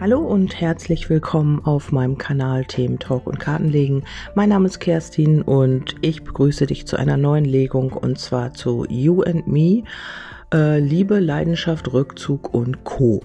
Hallo 0.00 0.20
und 0.20 0.60
herzlich 0.60 1.10
willkommen 1.10 1.60
auf 1.64 1.90
meinem 1.90 2.18
Kanal 2.18 2.64
Themen 2.64 3.00
Talk 3.00 3.26
und 3.26 3.40
Kartenlegen. 3.40 4.04
Mein 4.36 4.50
Name 4.50 4.66
ist 4.66 4.78
Kerstin 4.78 5.42
und 5.42 5.96
ich 6.02 6.22
begrüße 6.22 6.66
dich 6.66 6.86
zu 6.86 6.96
einer 6.96 7.16
neuen 7.16 7.44
Legung 7.44 7.90
und 7.90 8.16
zwar 8.16 8.54
zu 8.54 8.86
You 8.88 9.22
and 9.22 9.48
Me, 9.48 9.82
äh, 10.54 10.78
Liebe, 10.78 11.18
Leidenschaft, 11.18 11.92
Rückzug 11.92 12.54
und 12.54 12.84
Co. 12.84 13.24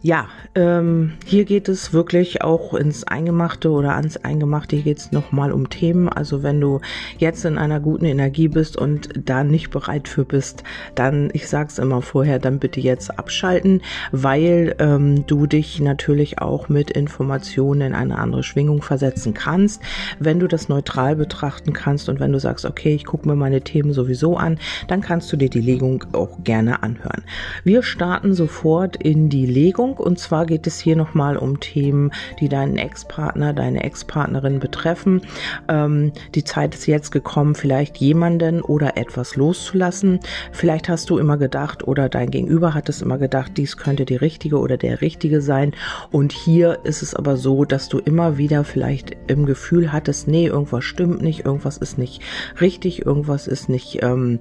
Ja, 0.00 0.28
ähm, 0.54 1.14
hier 1.26 1.44
geht 1.44 1.68
es 1.68 1.92
wirklich 1.92 2.42
auch 2.42 2.72
ins 2.74 3.02
Eingemachte 3.02 3.70
oder 3.70 3.96
ans 3.96 4.16
Eingemachte. 4.16 4.76
Hier 4.76 4.84
geht 4.84 4.98
es 4.98 5.10
nochmal 5.10 5.50
um 5.50 5.70
Themen. 5.70 6.08
Also 6.08 6.44
wenn 6.44 6.60
du 6.60 6.80
jetzt 7.18 7.44
in 7.44 7.58
einer 7.58 7.80
guten 7.80 8.04
Energie 8.04 8.46
bist 8.46 8.76
und 8.76 9.08
da 9.16 9.42
nicht 9.42 9.70
bereit 9.70 10.06
für 10.06 10.24
bist, 10.24 10.62
dann, 10.94 11.30
ich 11.32 11.48
sag's 11.48 11.78
immer 11.78 12.00
vorher, 12.00 12.38
dann 12.38 12.60
bitte 12.60 12.78
jetzt 12.80 13.18
abschalten, 13.18 13.82
weil 14.12 14.76
ähm, 14.78 15.26
du 15.26 15.48
dich 15.48 15.80
natürlich 15.80 16.40
auch 16.40 16.68
mit 16.68 16.92
Informationen 16.92 17.80
in 17.80 17.94
eine 17.94 18.18
andere 18.18 18.44
Schwingung 18.44 18.82
versetzen 18.82 19.34
kannst. 19.34 19.82
Wenn 20.20 20.38
du 20.38 20.46
das 20.46 20.68
neutral 20.68 21.16
betrachten 21.16 21.72
kannst 21.72 22.08
und 22.08 22.20
wenn 22.20 22.30
du 22.30 22.38
sagst, 22.38 22.64
okay, 22.64 22.94
ich 22.94 23.04
gucke 23.04 23.28
mir 23.28 23.34
meine 23.34 23.62
Themen 23.62 23.92
sowieso 23.92 24.36
an, 24.36 24.60
dann 24.86 25.00
kannst 25.00 25.32
du 25.32 25.36
dir 25.36 25.50
die 25.50 25.60
Legung 25.60 26.04
auch 26.12 26.44
gerne 26.44 26.84
anhören. 26.84 27.24
Wir 27.64 27.82
starten 27.82 28.32
sofort 28.32 28.94
in 28.94 29.28
die 29.28 29.46
Legung. 29.46 29.87
Beziehung. 29.88 29.96
Und 29.96 30.18
zwar 30.18 30.46
geht 30.46 30.66
es 30.66 30.78
hier 30.78 30.96
nochmal 30.96 31.36
um 31.36 31.60
Themen, 31.60 32.12
die 32.40 32.48
deinen 32.48 32.76
Ex-Partner, 32.76 33.52
deine 33.52 33.84
Ex-Partnerin 33.84 34.58
betreffen. 34.58 35.22
Ähm, 35.68 36.12
die 36.34 36.44
Zeit 36.44 36.74
ist 36.74 36.86
jetzt 36.86 37.10
gekommen, 37.10 37.54
vielleicht 37.54 37.98
jemanden 37.98 38.62
oder 38.62 38.96
etwas 38.96 39.36
loszulassen. 39.36 40.20
Vielleicht 40.52 40.88
hast 40.88 41.10
du 41.10 41.18
immer 41.18 41.36
gedacht 41.36 41.86
oder 41.86 42.08
dein 42.08 42.30
Gegenüber 42.30 42.74
hat 42.74 42.88
es 42.88 43.02
immer 43.02 43.18
gedacht, 43.18 43.52
dies 43.56 43.76
könnte 43.76 44.04
die 44.04 44.16
richtige 44.16 44.58
oder 44.58 44.76
der 44.76 45.00
richtige 45.00 45.40
sein. 45.40 45.72
Und 46.10 46.32
hier 46.32 46.78
ist 46.84 47.02
es 47.02 47.14
aber 47.14 47.36
so, 47.36 47.64
dass 47.64 47.88
du 47.88 47.98
immer 47.98 48.38
wieder 48.38 48.64
vielleicht 48.64 49.16
im 49.26 49.46
Gefühl 49.46 49.92
hattest, 49.92 50.28
nee, 50.28 50.46
irgendwas 50.46 50.84
stimmt 50.84 51.22
nicht, 51.22 51.44
irgendwas 51.44 51.78
ist 51.78 51.98
nicht 51.98 52.22
richtig, 52.60 53.04
irgendwas 53.04 53.46
ist 53.46 53.68
nicht, 53.68 54.02
ähm, 54.02 54.40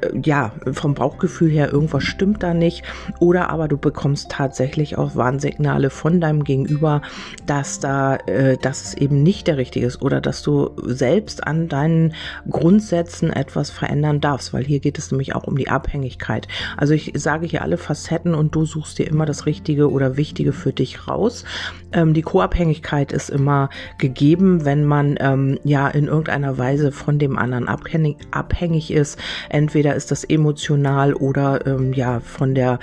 äh, 0.00 0.10
ja, 0.22 0.52
vom 0.72 0.94
Bauchgefühl 0.94 1.50
her, 1.50 1.72
irgendwas 1.72 2.04
stimmt 2.04 2.42
da 2.42 2.54
nicht. 2.54 2.82
Oder 3.20 3.50
aber 3.50 3.68
du 3.68 3.76
bekommst 3.76 4.30
tatsächlich 4.30 4.85
tatsächlich 4.86 4.98
auch 4.98 5.16
Warnsignale 5.16 5.90
von 5.90 6.20
deinem 6.20 6.44
Gegenüber, 6.44 7.02
dass 7.46 7.80
da, 7.80 8.16
äh, 8.26 8.56
dass 8.56 8.84
es 8.84 8.94
eben 8.94 9.22
nicht 9.22 9.46
der 9.46 9.56
richtige 9.56 9.86
ist 9.86 10.02
oder 10.02 10.20
dass 10.20 10.42
du 10.42 10.70
selbst 10.84 11.46
an 11.46 11.68
deinen 11.68 12.14
Grundsätzen 12.48 13.32
etwas 13.32 13.70
verändern 13.70 14.20
darfst, 14.20 14.52
weil 14.52 14.64
hier 14.64 14.80
geht 14.80 14.98
es 14.98 15.10
nämlich 15.10 15.34
auch 15.34 15.44
um 15.44 15.56
die 15.56 15.68
Abhängigkeit. 15.68 16.46
Also 16.76 16.94
ich 16.94 17.12
sage 17.14 17.46
hier 17.46 17.62
alle 17.62 17.78
Facetten 17.78 18.34
und 18.34 18.54
du 18.54 18.64
suchst 18.64 18.98
dir 18.98 19.06
immer 19.06 19.26
das 19.26 19.46
Richtige 19.46 19.90
oder 19.90 20.16
Wichtige 20.16 20.52
für 20.52 20.72
dich 20.72 21.08
raus. 21.08 21.44
Ähm, 21.92 22.14
die 22.14 22.22
Co-Abhängigkeit 22.22 23.12
ist 23.12 23.30
immer 23.30 23.70
gegeben, 23.98 24.64
wenn 24.64 24.84
man 24.84 25.16
ähm, 25.20 25.58
ja 25.64 25.88
in 25.88 26.06
irgendeiner 26.06 26.58
Weise 26.58 26.92
von 26.92 27.18
dem 27.18 27.38
anderen 27.38 27.68
abhängig, 27.68 28.18
abhängig 28.30 28.90
ist. 28.92 29.18
Entweder 29.48 29.94
ist 29.94 30.10
das 30.10 30.24
emotional 30.24 31.14
oder 31.14 31.66
ähm, 31.66 31.92
ja 31.92 32.20
von 32.20 32.54
der, 32.54 32.78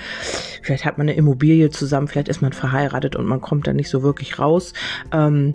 vielleicht 0.63 0.85
hat 0.85 0.97
man 0.97 1.07
eine 1.07 1.17
Immobilie 1.17 1.69
zusammen 1.69 2.07
vielleicht 2.07 2.29
ist 2.29 2.41
man 2.41 2.53
verheiratet 2.53 3.15
und 3.15 3.25
man 3.25 3.41
kommt 3.41 3.67
da 3.67 3.73
nicht 3.73 3.89
so 3.89 4.03
wirklich 4.03 4.39
raus. 4.39 4.73
Ähm, 5.11 5.53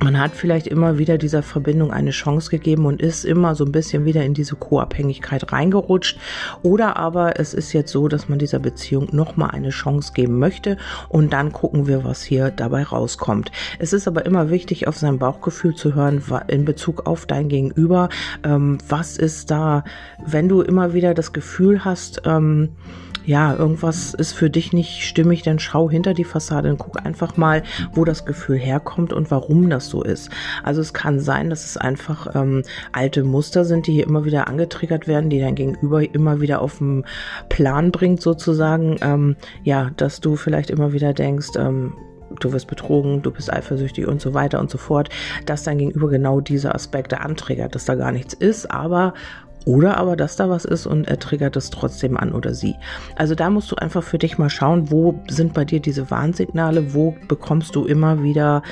man 0.00 0.20
hat 0.20 0.30
vielleicht 0.32 0.68
immer 0.68 0.98
wieder 0.98 1.18
dieser 1.18 1.42
Verbindung 1.42 1.90
eine 1.90 2.10
Chance 2.10 2.50
gegeben 2.50 2.86
und 2.86 3.02
ist 3.02 3.24
immer 3.24 3.56
so 3.56 3.64
ein 3.64 3.72
bisschen 3.72 4.04
wieder 4.04 4.24
in 4.24 4.32
diese 4.32 4.54
Co-Abhängigkeit 4.54 5.52
reingerutscht. 5.52 6.20
Oder 6.62 6.96
aber 6.96 7.40
es 7.40 7.52
ist 7.52 7.72
jetzt 7.72 7.90
so, 7.90 8.06
dass 8.06 8.28
man 8.28 8.38
dieser 8.38 8.60
Beziehung 8.60 9.08
nochmal 9.10 9.50
eine 9.50 9.70
Chance 9.70 10.12
geben 10.12 10.38
möchte 10.38 10.76
und 11.08 11.32
dann 11.32 11.52
gucken 11.52 11.88
wir, 11.88 12.04
was 12.04 12.22
hier 12.22 12.50
dabei 12.50 12.84
rauskommt. 12.84 13.50
Es 13.80 13.92
ist 13.92 14.06
aber 14.06 14.24
immer 14.24 14.50
wichtig, 14.50 14.86
auf 14.86 14.96
sein 14.96 15.18
Bauchgefühl 15.18 15.74
zu 15.74 15.96
hören 15.96 16.22
in 16.46 16.64
Bezug 16.64 17.06
auf 17.06 17.26
dein 17.26 17.48
Gegenüber. 17.48 18.08
Ähm, 18.44 18.78
was 18.88 19.16
ist 19.16 19.50
da, 19.50 19.82
wenn 20.24 20.48
du 20.48 20.62
immer 20.62 20.92
wieder 20.94 21.12
das 21.12 21.32
Gefühl 21.32 21.84
hast, 21.84 22.22
ähm, 22.24 22.68
ja, 23.28 23.54
irgendwas 23.54 24.14
ist 24.14 24.32
für 24.32 24.48
dich 24.48 24.72
nicht 24.72 25.02
stimmig, 25.06 25.42
dann 25.42 25.58
schau 25.58 25.90
hinter 25.90 26.14
die 26.14 26.24
Fassade 26.24 26.70
und 26.70 26.78
guck 26.78 27.04
einfach 27.04 27.36
mal, 27.36 27.62
wo 27.92 28.06
das 28.06 28.24
Gefühl 28.24 28.56
herkommt 28.56 29.12
und 29.12 29.30
warum 29.30 29.68
das 29.68 29.90
so 29.90 30.02
ist. 30.02 30.30
Also 30.62 30.80
es 30.80 30.94
kann 30.94 31.20
sein, 31.20 31.50
dass 31.50 31.66
es 31.66 31.76
einfach 31.76 32.34
ähm, 32.34 32.62
alte 32.90 33.24
Muster 33.24 33.66
sind, 33.66 33.86
die 33.86 33.92
hier 33.92 34.06
immer 34.06 34.24
wieder 34.24 34.48
angetriggert 34.48 35.06
werden, 35.06 35.28
die 35.28 35.40
dein 35.40 35.56
Gegenüber 35.56 36.02
immer 36.14 36.40
wieder 36.40 36.62
auf 36.62 36.78
den 36.78 37.04
Plan 37.50 37.92
bringt 37.92 38.22
sozusagen. 38.22 38.96
Ähm, 39.02 39.36
ja, 39.62 39.90
dass 39.98 40.22
du 40.22 40.36
vielleicht 40.36 40.70
immer 40.70 40.94
wieder 40.94 41.12
denkst, 41.12 41.48
ähm, 41.58 41.92
du 42.40 42.52
wirst 42.54 42.66
betrogen, 42.66 43.20
du 43.20 43.30
bist 43.30 43.52
eifersüchtig 43.52 44.06
und 44.06 44.22
so 44.22 44.32
weiter 44.32 44.58
und 44.58 44.70
so 44.70 44.78
fort, 44.78 45.10
dass 45.44 45.64
dein 45.64 45.76
Gegenüber 45.76 46.08
genau 46.08 46.40
diese 46.40 46.74
Aspekte 46.74 47.20
antriggert, 47.20 47.74
dass 47.74 47.84
da 47.84 47.94
gar 47.94 48.10
nichts 48.10 48.32
ist, 48.32 48.70
aber 48.70 49.12
oder 49.68 49.98
aber, 49.98 50.16
dass 50.16 50.34
da 50.36 50.48
was 50.48 50.64
ist 50.64 50.86
und 50.86 51.06
er 51.06 51.18
triggert 51.18 51.54
es 51.54 51.68
trotzdem 51.68 52.16
an 52.16 52.32
oder 52.32 52.54
sie. 52.54 52.74
Also 53.16 53.34
da 53.34 53.50
musst 53.50 53.70
du 53.70 53.76
einfach 53.76 54.02
für 54.02 54.16
dich 54.16 54.38
mal 54.38 54.48
schauen, 54.48 54.90
wo 54.90 55.20
sind 55.28 55.52
bei 55.52 55.66
dir 55.66 55.78
diese 55.78 56.10
Warnsignale, 56.10 56.94
wo 56.94 57.14
bekommst 57.28 57.76
du 57.76 57.84
immer 57.84 58.22
wieder 58.22 58.62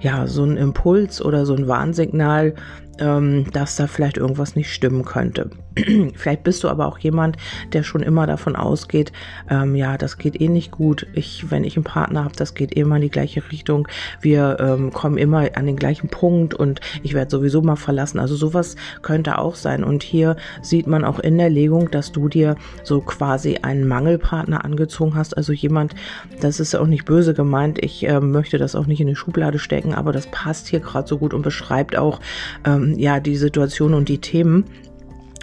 ja 0.00 0.26
so 0.26 0.44
einen 0.44 0.56
Impuls 0.56 1.20
oder 1.22 1.44
so 1.44 1.54
ein 1.54 1.68
Warnsignal, 1.68 2.54
ähm, 2.98 3.50
dass 3.52 3.76
da 3.76 3.86
vielleicht 3.86 4.16
irgendwas 4.16 4.56
nicht 4.56 4.72
stimmen 4.72 5.04
könnte. 5.04 5.50
vielleicht 6.14 6.42
bist 6.42 6.64
du 6.64 6.68
aber 6.68 6.86
auch 6.86 6.98
jemand, 6.98 7.36
der 7.72 7.82
schon 7.82 8.02
immer 8.02 8.26
davon 8.26 8.56
ausgeht, 8.56 9.12
ähm, 9.50 9.74
ja, 9.74 9.98
das 9.98 10.18
geht 10.18 10.40
eh 10.40 10.48
nicht 10.48 10.70
gut. 10.70 11.06
Ich, 11.12 11.50
wenn 11.50 11.64
ich 11.64 11.76
einen 11.76 11.84
Partner 11.84 12.24
habe, 12.24 12.36
das 12.36 12.54
geht 12.54 12.72
immer 12.72 12.96
in 12.96 13.02
die 13.02 13.10
gleiche 13.10 13.42
Richtung. 13.50 13.86
Wir 14.20 14.56
ähm, 14.60 14.92
kommen 14.92 15.18
immer 15.18 15.48
an 15.54 15.66
den 15.66 15.76
gleichen 15.76 16.08
Punkt 16.08 16.54
und 16.54 16.80
ich 17.02 17.14
werde 17.14 17.30
sowieso 17.30 17.62
mal 17.62 17.76
verlassen. 17.76 18.18
Also 18.18 18.36
sowas 18.36 18.76
könnte 19.02 19.38
auch 19.38 19.54
sein. 19.54 19.84
Und 19.84 20.02
hier 20.02 20.36
sieht 20.62 20.86
man 20.86 21.04
auch 21.04 21.18
in 21.18 21.36
der 21.38 21.50
Legung, 21.50 21.90
dass 21.90 22.12
du 22.12 22.28
dir 22.28 22.56
so 22.82 23.00
quasi 23.00 23.58
einen 23.62 23.86
Mangelpartner 23.86 24.64
angezogen 24.64 25.14
hast. 25.14 25.36
Also 25.36 25.52
jemand, 25.52 25.94
das 26.40 26.60
ist 26.60 26.74
auch 26.74 26.86
nicht 26.86 27.04
böse 27.04 27.34
gemeint. 27.34 27.82
Ich 27.84 28.06
äh, 28.06 28.20
möchte 28.20 28.58
das 28.58 28.74
auch 28.74 28.86
nicht 28.86 29.00
in 29.00 29.06
die 29.06 29.16
Schublade 29.16 29.58
stecken, 29.58 29.94
aber 29.94 30.12
das 30.12 30.26
passt 30.28 30.68
hier 30.68 30.80
gerade 30.80 31.06
so 31.06 31.18
gut 31.18 31.34
und 31.34 31.42
beschreibt 31.42 31.96
auch 31.96 32.20
ähm, 32.64 32.85
ja 32.94 33.20
die 33.20 33.36
Situation 33.36 33.94
und 33.94 34.08
die 34.08 34.18
Themen. 34.18 34.64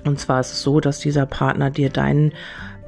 Und 0.06 0.20
zwar 0.20 0.42
ist 0.42 0.54
es 0.54 0.62
so, 0.64 0.80
dass 0.80 1.00
dieser 1.00 1.26
Partner 1.26 1.70
dir 1.70 1.90
deinen 1.90 2.34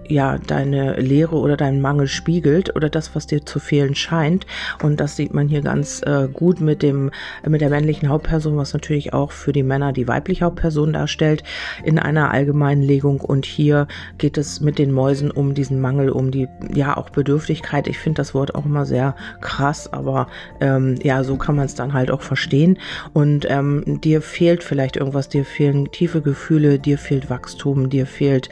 ja 0.10 0.38
deine 0.38 1.00
Leere 1.00 1.36
oder 1.36 1.58
deinen 1.58 1.82
Mangel 1.82 2.08
spiegelt 2.08 2.76
oder 2.76 2.90
das, 2.90 3.16
was 3.16 3.28
dir 3.28 3.46
zu 3.46 3.60
fehlen 3.60 3.96
scheint. 3.96 4.46
Und 4.82 5.00
das 5.00 5.16
sieht 5.16 5.34
man 5.34 5.48
hier 5.48 5.62
ganz 5.62 6.02
äh, 6.04 6.28
gut 6.32 6.62
mit 6.62 6.82
dem 6.82 7.12
mit 7.48 7.62
der 7.62 7.70
männlichen 7.70 8.10
Hauptperson, 8.10 8.58
was 8.58 8.74
natürlich 8.74 9.14
auch 9.14 9.32
für 9.32 9.52
die 9.52 9.64
Männer 9.64 9.94
die 9.94 10.08
weibliche 10.08 10.46
Hauptperson 10.46 10.94
darstellt 10.94 11.44
in 11.84 12.00
einer 12.00 12.32
allgemeinen 12.32 12.84
Legung. 12.84 13.22
Und 13.22 13.46
hier 13.46 13.88
geht 14.18 14.38
es 14.38 14.62
mit 14.62 14.80
den 14.80 14.92
Mäusen 14.92 15.32
um 15.32 15.54
diesen 15.54 15.82
Mangel, 15.82 16.10
um 16.10 16.32
die 16.32 16.48
ja 16.74 16.98
auch 16.98 17.10
Bedürftigkeit. 17.10 17.88
Ich 17.88 18.00
finde 18.00 18.18
das 18.18 18.34
Wort 18.34 18.56
auch 18.56 18.66
immer 18.66 18.86
sehr 18.86 19.16
krass, 19.42 19.92
aber 19.92 20.28
ähm, 20.60 20.96
ja, 21.02 21.24
so 21.24 21.38
kann 21.38 21.56
man 21.56 21.66
es 21.66 21.76
dann 21.76 21.94
halt 21.94 22.12
auch 22.12 22.22
verstehen. 22.22 22.78
Und 23.14 23.46
ähm, 23.50 24.02
dir 24.02 24.22
fehlt 24.22 24.64
vielleicht 24.64 24.98
irgendwas, 24.98 25.30
dir 25.30 25.46
fehlen 25.46 25.92
tiefe 25.92 26.22
Gefühle, 26.22 26.80
dir 26.80 26.98
fehlt 26.98 27.30
Wachstum, 27.30 27.90
dir 27.90 28.06
fehlt 28.06 28.50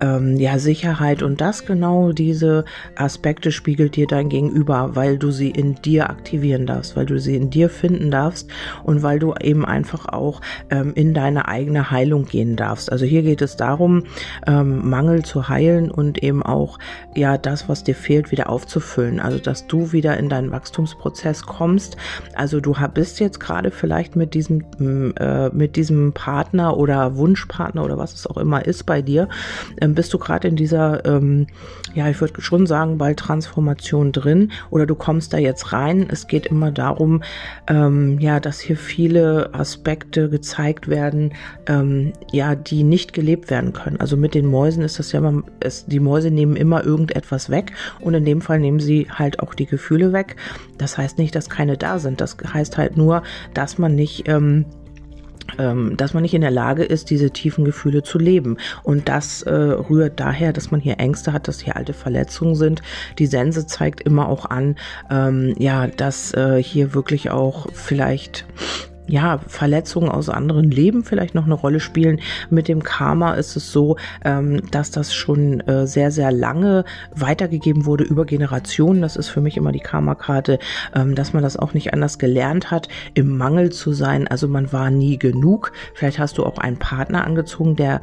ähm, 0.00 0.36
ja 0.36 0.58
Sicherheit 0.58 0.91
Sicherheit 0.92 1.22
und 1.22 1.40
das 1.40 1.64
genau 1.64 2.12
diese 2.12 2.64
Aspekte 2.96 3.50
spiegelt 3.50 3.96
dir 3.96 4.06
dein 4.06 4.28
Gegenüber, 4.28 4.90
weil 4.94 5.16
du 5.16 5.30
sie 5.30 5.50
in 5.50 5.74
dir 5.76 6.10
aktivieren 6.10 6.66
darfst, 6.66 6.96
weil 6.96 7.06
du 7.06 7.18
sie 7.18 7.34
in 7.34 7.48
dir 7.50 7.70
finden 7.70 8.10
darfst 8.10 8.50
und 8.84 9.02
weil 9.02 9.18
du 9.18 9.34
eben 9.40 9.64
einfach 9.64 10.06
auch 10.06 10.40
ähm, 10.70 10.92
in 10.94 11.14
deine 11.14 11.48
eigene 11.48 11.90
Heilung 11.90 12.26
gehen 12.26 12.56
darfst. 12.56 12.92
Also 12.92 13.06
hier 13.06 13.22
geht 13.22 13.40
es 13.40 13.56
darum, 13.56 14.04
ähm, 14.46 14.88
Mangel 14.88 15.24
zu 15.24 15.48
heilen 15.48 15.90
und 15.90 16.22
eben 16.22 16.42
auch 16.42 16.78
ja 17.14 17.38
das, 17.38 17.68
was 17.68 17.84
dir 17.84 17.94
fehlt, 17.94 18.30
wieder 18.30 18.50
aufzufüllen. 18.50 19.18
Also 19.18 19.38
dass 19.38 19.66
du 19.66 19.92
wieder 19.92 20.18
in 20.18 20.28
deinen 20.28 20.50
Wachstumsprozess 20.50 21.46
kommst. 21.46 21.96
Also 22.34 22.60
du 22.60 22.74
bist 22.92 23.18
jetzt 23.20 23.40
gerade 23.40 23.70
vielleicht 23.70 24.14
mit 24.14 24.34
diesem 24.34 24.62
äh, 25.18 25.48
mit 25.50 25.76
diesem 25.76 26.12
Partner 26.12 26.76
oder 26.76 27.16
Wunschpartner 27.16 27.84
oder 27.84 27.96
was 27.96 28.14
es 28.14 28.26
auch 28.26 28.36
immer 28.36 28.66
ist 28.66 28.84
bei 28.84 29.00
dir, 29.00 29.28
ähm, 29.80 29.94
bist 29.94 30.12
du 30.12 30.18
gerade 30.18 30.48
in 30.48 30.56
dieser 30.56 30.81
dieser, 30.82 31.04
ähm, 31.04 31.46
ja, 31.94 32.08
ich 32.08 32.20
würde 32.20 32.40
schon 32.40 32.66
sagen, 32.66 32.98
bald 32.98 33.18
Transformation 33.18 34.12
drin 34.12 34.50
oder 34.70 34.86
du 34.86 34.94
kommst 34.94 35.32
da 35.32 35.38
jetzt 35.38 35.72
rein. 35.72 36.06
Es 36.10 36.26
geht 36.26 36.46
immer 36.46 36.70
darum, 36.70 37.22
ähm, 37.68 38.18
ja, 38.18 38.40
dass 38.40 38.60
hier 38.60 38.76
viele 38.76 39.50
Aspekte 39.54 40.28
gezeigt 40.28 40.88
werden, 40.88 41.32
ähm, 41.66 42.12
ja, 42.30 42.54
die 42.54 42.82
nicht 42.82 43.12
gelebt 43.12 43.50
werden 43.50 43.72
können. 43.72 44.00
Also 44.00 44.16
mit 44.16 44.34
den 44.34 44.46
Mäusen 44.46 44.82
ist 44.82 44.98
das 44.98 45.12
ja 45.12 45.18
immer, 45.18 45.42
es, 45.60 45.86
die 45.86 46.00
Mäuse 46.00 46.30
nehmen 46.30 46.56
immer 46.56 46.84
irgendetwas 46.84 47.50
weg 47.50 47.72
und 48.00 48.14
in 48.14 48.24
dem 48.24 48.40
Fall 48.40 48.58
nehmen 48.58 48.80
sie 48.80 49.08
halt 49.10 49.40
auch 49.40 49.54
die 49.54 49.66
Gefühle 49.66 50.12
weg. 50.12 50.36
Das 50.78 50.98
heißt 50.98 51.18
nicht, 51.18 51.34
dass 51.34 51.50
keine 51.50 51.76
da 51.76 51.98
sind. 51.98 52.20
Das 52.20 52.36
heißt 52.52 52.78
halt 52.78 52.96
nur, 52.96 53.22
dass 53.54 53.78
man 53.78 53.94
nicht, 53.94 54.28
ähm, 54.28 54.64
dass 55.56 56.14
man 56.14 56.22
nicht 56.22 56.34
in 56.34 56.40
der 56.40 56.50
Lage 56.50 56.82
ist, 56.82 57.10
diese 57.10 57.30
tiefen 57.30 57.64
Gefühle 57.64 58.02
zu 58.02 58.18
leben. 58.18 58.56
Und 58.82 59.08
das 59.08 59.42
äh, 59.42 59.52
rührt 59.52 60.18
daher, 60.18 60.52
dass 60.52 60.70
man 60.70 60.80
hier 60.80 60.98
Ängste 60.98 61.32
hat, 61.32 61.46
dass 61.46 61.60
hier 61.60 61.76
alte 61.76 61.92
Verletzungen 61.92 62.54
sind. 62.54 62.80
Die 63.18 63.26
Sense 63.26 63.66
zeigt 63.66 64.00
immer 64.00 64.28
auch 64.28 64.46
an, 64.46 64.76
ähm, 65.10 65.54
ja, 65.58 65.86
dass 65.88 66.32
äh, 66.32 66.62
hier 66.62 66.94
wirklich 66.94 67.30
auch 67.30 67.66
vielleicht 67.72 68.46
ja, 69.08 69.40
Verletzungen 69.46 70.08
aus 70.08 70.28
anderen 70.28 70.70
Leben 70.70 71.04
vielleicht 71.04 71.34
noch 71.34 71.44
eine 71.44 71.54
Rolle 71.54 71.80
spielen. 71.80 72.20
Mit 72.50 72.68
dem 72.68 72.82
Karma 72.82 73.34
ist 73.34 73.56
es 73.56 73.72
so, 73.72 73.96
ähm, 74.24 74.62
dass 74.70 74.90
das 74.90 75.12
schon 75.14 75.60
äh, 75.60 75.86
sehr, 75.86 76.10
sehr 76.10 76.30
lange 76.30 76.84
weitergegeben 77.14 77.84
wurde 77.84 78.04
über 78.04 78.24
Generationen. 78.24 79.02
Das 79.02 79.16
ist 79.16 79.28
für 79.28 79.40
mich 79.40 79.56
immer 79.56 79.72
die 79.72 79.80
Karma-Karte, 79.80 80.58
ähm, 80.94 81.14
dass 81.14 81.32
man 81.32 81.42
das 81.42 81.56
auch 81.56 81.74
nicht 81.74 81.92
anders 81.92 82.18
gelernt 82.18 82.70
hat, 82.70 82.88
im 83.14 83.36
Mangel 83.36 83.72
zu 83.72 83.92
sein. 83.92 84.28
Also 84.28 84.46
man 84.48 84.72
war 84.72 84.90
nie 84.90 85.18
genug. 85.18 85.72
Vielleicht 85.94 86.18
hast 86.18 86.38
du 86.38 86.44
auch 86.44 86.58
einen 86.58 86.78
Partner 86.78 87.24
angezogen, 87.24 87.76
der 87.76 88.00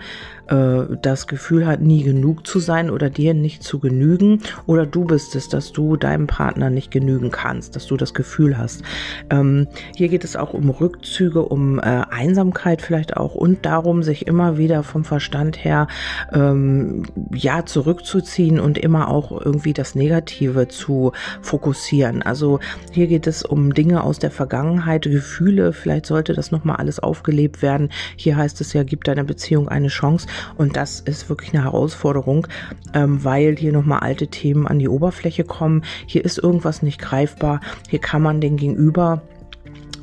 äh, 0.49 0.97
das 1.01 1.27
Gefühl 1.27 1.65
hat, 1.65 1.81
nie 1.81 2.03
genug 2.03 2.45
zu 2.45 2.59
sein 2.59 2.89
oder 2.89 3.09
dir 3.09 3.33
nicht 3.33 3.63
zu 3.63 3.79
genügen. 3.79 4.41
Oder 4.65 4.85
du 4.85 5.05
bist 5.05 5.35
es, 5.35 5.47
dass 5.47 5.71
du 5.71 5.95
deinem 5.95 6.27
Partner 6.27 6.69
nicht 6.69 6.91
genügen 6.91 7.31
kannst, 7.31 7.75
dass 7.75 7.87
du 7.87 7.97
das 7.97 8.13
Gefühl 8.13 8.57
hast. 8.57 8.83
Ähm, 9.29 9.67
hier 9.95 10.09
geht 10.09 10.23
es 10.23 10.35
auch 10.35 10.53
um 10.53 10.69
Rück 10.69 10.88
Rückzüge, 10.89 11.44
um 11.44 11.77
äh, 11.77 12.01
Einsamkeit 12.09 12.81
vielleicht 12.81 13.15
auch 13.15 13.36
und 13.36 13.63
darum, 13.63 14.01
sich 14.01 14.25
immer 14.25 14.57
wieder 14.57 14.81
vom 14.81 15.03
Verstand 15.03 15.63
her 15.63 15.88
ähm, 16.33 17.03
ja 17.31 17.63
zurückzuziehen 17.65 18.59
und 18.59 18.80
immer 18.80 19.09
auch 19.09 19.31
irgendwie 19.31 19.74
das 19.74 19.94
Negative 19.94 20.68
zu 20.68 21.12
fokussieren. 21.41 22.24
Also 22.24 22.59
hier 22.91 23.06
geht 23.06 23.27
es 23.27 23.44
um 23.44 23.75
Dinge 23.75 24.03
aus 24.03 24.18
der 24.18 24.31
Vergangenheit, 24.31 25.03
Gefühle. 25.03 25.74
Vielleicht 25.74 26.07
sollte 26.07 26.33
das 26.33 26.51
noch 26.51 26.63
mal 26.63 26.75
alles 26.75 27.00
aufgelebt 27.00 27.62
werden. 27.62 27.89
Hier 28.15 28.35
heißt 28.35 28.59
es 28.62 28.74
ja, 28.74 28.81
gib 28.81 29.03
deiner 29.03 29.24
Beziehung 29.24 29.68
eine 29.68 29.89
Chance 29.89 30.27
und 30.57 30.75
das 30.75 31.01
ist 31.01 31.30
wirklich 31.30 31.53
eine 31.53 31.65
Herausforderung, 31.65 32.47
ähm, 32.95 33.24
weil 33.24 33.56
hier 33.57 33.74
noch 33.74 33.85
mal 33.85 34.00
alte 34.00 34.27
Themen 34.27 34.65
an 34.65 34.80
die 34.80 34.89
Oberfläche 34.89 35.44
kommen. 35.44 35.83
Hier 36.07 36.25
ist 36.25 36.39
irgendwas 36.39 36.81
nicht 36.81 37.00
greifbar. 37.00 37.62
Hier 37.88 38.00
kann 38.00 38.24
man 38.24 38.42
den 38.42 38.57
Gegenüber 38.57 39.21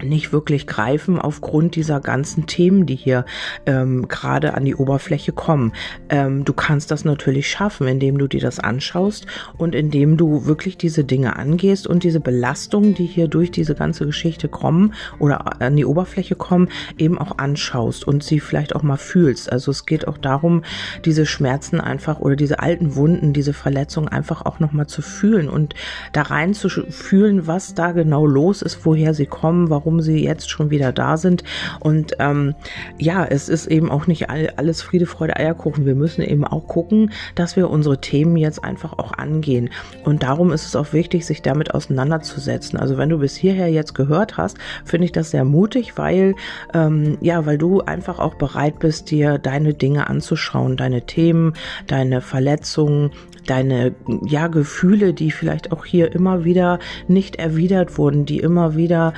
nicht 0.02 0.32
wirklich 0.32 0.66
greifen 0.66 1.18
aufgrund 1.18 1.76
dieser 1.76 2.00
ganzen 2.00 2.46
Themen, 2.46 2.86
die 2.86 2.96
hier 2.96 3.24
ähm, 3.66 4.08
gerade 4.08 4.54
an 4.54 4.64
die 4.64 4.74
Oberfläche 4.74 5.32
kommen. 5.32 5.72
Ähm, 6.08 6.44
du 6.44 6.52
kannst 6.52 6.90
das 6.90 7.04
natürlich 7.04 7.48
schaffen, 7.50 7.86
indem 7.86 8.18
du 8.18 8.26
dir 8.26 8.40
das 8.40 8.58
anschaust 8.58 9.26
und 9.56 9.74
indem 9.74 10.16
du 10.16 10.46
wirklich 10.46 10.76
diese 10.76 11.04
Dinge 11.04 11.36
angehst 11.36 11.86
und 11.86 12.04
diese 12.04 12.20
Belastungen, 12.20 12.94
die 12.94 13.06
hier 13.06 13.28
durch 13.28 13.50
diese 13.50 13.74
ganze 13.74 14.06
Geschichte 14.06 14.48
kommen 14.48 14.94
oder 15.18 15.60
an 15.60 15.76
die 15.76 15.84
Oberfläche 15.84 16.34
kommen, 16.34 16.68
eben 16.98 17.18
auch 17.18 17.38
anschaust 17.38 18.06
und 18.06 18.22
sie 18.22 18.40
vielleicht 18.40 18.74
auch 18.74 18.82
mal 18.82 18.96
fühlst. 18.96 19.50
Also 19.50 19.70
es 19.70 19.86
geht 19.86 20.08
auch 20.08 20.18
darum, 20.18 20.62
diese 21.04 21.26
Schmerzen 21.26 21.80
einfach 21.80 22.20
oder 22.20 22.36
diese 22.36 22.58
alten 22.60 22.96
Wunden, 22.96 23.32
diese 23.32 23.52
Verletzungen 23.52 24.08
einfach 24.08 24.44
auch 24.44 24.60
nochmal 24.60 24.86
zu 24.86 25.02
fühlen 25.02 25.48
und 25.48 25.74
da 26.12 26.22
rein 26.22 26.54
zu 26.54 26.68
fühlen, 26.68 27.46
was 27.46 27.74
da 27.74 27.92
genau 27.92 28.26
los 28.26 28.62
ist, 28.62 28.84
woher 28.84 29.14
sie 29.14 29.26
kommen, 29.26 29.70
warum 29.70 29.85
warum 29.86 30.00
sie 30.00 30.24
jetzt 30.24 30.50
schon 30.50 30.70
wieder 30.70 30.92
da 30.92 31.16
sind. 31.16 31.44
Und 31.78 32.16
ähm, 32.18 32.56
ja, 32.98 33.24
es 33.24 33.48
ist 33.48 33.68
eben 33.68 33.88
auch 33.88 34.08
nicht 34.08 34.28
alles 34.28 34.82
Friede, 34.82 35.06
Freude, 35.06 35.36
Eierkuchen. 35.36 35.86
Wir 35.86 35.94
müssen 35.94 36.22
eben 36.22 36.44
auch 36.44 36.66
gucken, 36.66 37.12
dass 37.36 37.54
wir 37.54 37.70
unsere 37.70 38.00
Themen 38.00 38.36
jetzt 38.36 38.64
einfach 38.64 38.98
auch 38.98 39.12
angehen. 39.12 39.70
Und 40.04 40.24
darum 40.24 40.50
ist 40.50 40.66
es 40.66 40.74
auch 40.74 40.92
wichtig, 40.92 41.24
sich 41.24 41.40
damit 41.40 41.72
auseinanderzusetzen. 41.72 42.78
Also 42.80 42.98
wenn 42.98 43.08
du 43.08 43.18
bis 43.18 43.36
hierher 43.36 43.68
jetzt 43.68 43.94
gehört 43.94 44.36
hast, 44.36 44.58
finde 44.84 45.04
ich 45.04 45.12
das 45.12 45.30
sehr 45.30 45.44
mutig, 45.44 45.96
weil 45.96 46.34
ähm, 46.74 47.16
ja, 47.20 47.46
weil 47.46 47.56
du 47.56 47.80
einfach 47.80 48.18
auch 48.18 48.34
bereit 48.34 48.80
bist, 48.80 49.12
dir 49.12 49.38
deine 49.38 49.72
Dinge 49.72 50.10
anzuschauen, 50.10 50.76
deine 50.76 51.02
Themen, 51.02 51.52
deine 51.86 52.20
Verletzungen, 52.20 53.12
deine 53.46 53.94
ja 54.24 54.48
Gefühle, 54.48 55.14
die 55.14 55.30
vielleicht 55.30 55.72
auch 55.72 55.84
hier 55.84 56.12
immer 56.12 56.44
wieder 56.44 56.78
nicht 57.08 57.36
erwidert 57.36 57.98
wurden, 57.98 58.26
die 58.26 58.40
immer 58.40 58.76
wieder 58.76 59.14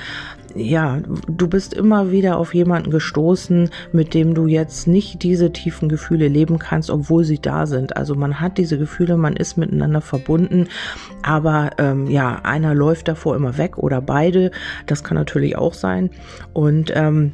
ja, 0.55 0.99
du 1.27 1.47
bist 1.47 1.73
immer 1.73 2.11
wieder 2.11 2.37
auf 2.37 2.53
jemanden 2.53 2.91
gestoßen, 2.91 3.69
mit 3.91 4.13
dem 4.13 4.33
du 4.33 4.47
jetzt 4.47 4.87
nicht 4.87 5.23
diese 5.23 5.51
tiefen 5.51 5.89
Gefühle 5.89 6.27
leben 6.27 6.59
kannst, 6.59 6.89
obwohl 6.89 7.23
sie 7.23 7.39
da 7.39 7.65
sind. 7.65 7.97
Also 7.97 8.15
man 8.15 8.39
hat 8.39 8.57
diese 8.57 8.77
Gefühle, 8.77 9.17
man 9.17 9.35
ist 9.35 9.57
miteinander 9.57 10.01
verbunden, 10.01 10.67
aber 11.21 11.71
ähm, 11.77 12.07
ja, 12.07 12.41
einer 12.43 12.73
läuft 12.75 13.07
davor 13.07 13.35
immer 13.35 13.57
weg 13.57 13.77
oder 13.77 14.01
beide. 14.01 14.51
Das 14.85 15.03
kann 15.03 15.15
natürlich 15.15 15.57
auch 15.57 15.73
sein. 15.73 16.09
Und 16.53 16.91
ähm, 16.95 17.33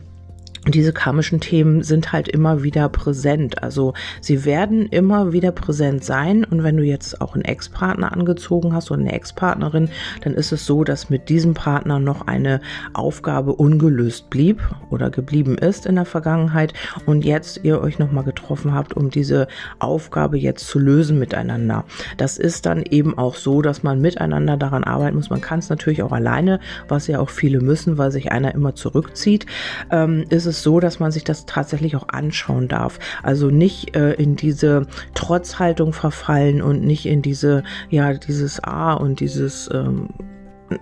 diese 0.74 0.94
karmischen 0.94 1.40
Themen 1.40 1.84
sind 1.84 2.12
halt 2.12 2.28
immer 2.28 2.64
wieder 2.64 2.90
präsent. 2.90 3.62
Also 3.62 3.94
sie 4.22 4.46
werden 4.46 4.88
immer 4.88 5.32
wieder 5.32 5.52
präsent 5.52 6.04
sein. 6.04 6.44
Und 6.44 6.64
wenn 6.64 6.78
du 6.78 6.84
jetzt 6.84 7.22
auch 7.22 7.36
einen 7.36 7.46
Ex-Partner 7.46 8.12
angezogen 8.12 8.74
hast 8.74 8.92
oder 8.92 9.02
eine 9.02 9.14
Ex-Partnerin, 9.14 9.90
dann 10.22 10.34
ist 10.34 10.52
es 10.52 10.66
so, 10.66 10.84
dass 10.84 11.10
mit 11.10 11.30
diesem 11.30 11.54
Partner 11.54 12.00
noch 12.00 12.28
eine 12.28 12.62
Aufgabe 12.94 13.54
ungelöst 13.54 14.30
blieb 14.30 14.62
oder 14.90 15.10
geblieben 15.10 15.58
ist 15.58 15.86
in 15.86 15.96
der 15.96 16.06
Vergangenheit 16.06 16.74
und 17.06 17.24
jetzt 17.26 17.62
ihr 17.64 17.82
euch 17.82 18.00
nochmal 18.00 18.24
getroffen 18.46 18.74
habt, 18.74 18.96
um 18.96 19.10
diese 19.10 19.48
Aufgabe 19.80 20.38
jetzt 20.38 20.68
zu 20.68 20.78
lösen 20.78 21.18
miteinander. 21.18 21.84
Das 22.18 22.38
ist 22.38 22.66
dann 22.68 22.84
eben 22.84 23.18
auch 23.18 23.36
so, 23.36 23.62
dass 23.62 23.82
man 23.82 24.02
miteinander 24.02 24.56
daran 24.56 24.84
arbeiten 24.84 25.16
muss. 25.18 25.32
Man 25.32 25.42
kann 25.42 25.60
es 25.60 25.70
natürlich 25.70 26.04
auch 26.04 26.12
alleine, 26.12 26.60
was 26.88 27.08
ja 27.08 27.20
auch 27.20 27.30
viele 27.30 27.60
müssen, 27.60 27.98
weil 27.98 28.12
sich 28.12 28.32
einer 28.32 28.54
immer 28.54 28.76
zurückzieht. 28.76 29.48
Ähm, 29.92 30.26
ist 30.30 30.46
es 30.46 30.62
so, 30.62 30.80
dass 30.80 31.00
man 31.00 31.12
sich 31.12 31.24
das 31.24 31.46
tatsächlich 31.46 31.96
auch 31.96 32.10
anschauen 32.10 32.68
darf. 32.68 33.00
Also 33.24 33.50
nicht 33.50 33.96
äh, 33.96 34.14
in 34.14 34.36
diese 34.36 34.86
Trotzhaltung 35.16 35.92
verfallen 35.94 36.62
und 36.62 36.84
nicht 36.84 37.08
in 37.08 37.22
diese, 37.22 37.64
ja, 37.90 38.14
dieses 38.14 38.64
A 38.64 38.94
und 38.94 39.20
dieses 39.20 39.70
ähm, 39.74 40.10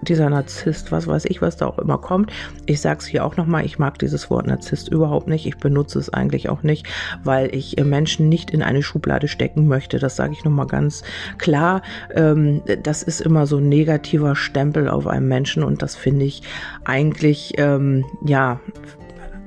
dieser 0.02 0.30
Narzisst, 0.30 0.92
was 0.92 1.08
weiß 1.08 1.26
ich, 1.26 1.42
was 1.42 1.58
da 1.58 1.68
auch 1.68 1.80
immer 1.80 1.98
kommt. 1.98 2.32
Ich 2.66 2.82
sage 2.82 3.00
es 3.00 3.06
hier 3.06 3.26
auch 3.26 3.38
nochmal, 3.38 3.66
ich 3.66 3.80
mag 3.80 4.00
dieses 4.00 4.30
Wort 4.30 4.48
Narzisst 4.48 4.90
überhaupt 4.90 5.28
nicht. 5.28 5.46
Ich 5.46 5.58
benutze 5.58 6.00
es 6.00 6.10
eigentlich 6.10 6.50
auch 6.50 6.64
nicht, 6.64 6.88
weil 7.24 7.54
ich 7.54 7.78
äh, 7.78 7.84
Menschen 7.84 8.30
nicht 8.30 8.52
in 8.52 8.64
eine 8.64 8.84
Schublade 8.84 9.28
stecken 9.28 9.68
möchte. 9.68 10.00
Das 10.00 10.16
sage 10.16 10.34
ich 10.34 10.44
nochmal 10.44 10.68
ganz 10.68 11.04
klar. 11.38 11.82
Ähm, 12.14 12.62
das 12.82 13.04
ist 13.04 13.22
immer 13.22 13.48
so 13.48 13.58
ein 13.58 13.70
negativer 13.70 14.36
Stempel 14.36 14.90
auf 14.90 15.08
einem 15.08 15.28
Menschen 15.28 15.64
und 15.64 15.82
das 15.82 15.96
finde 15.96 16.26
ich 16.26 16.44
eigentlich, 16.84 17.54
ähm, 17.58 18.06
ja, 18.26 18.60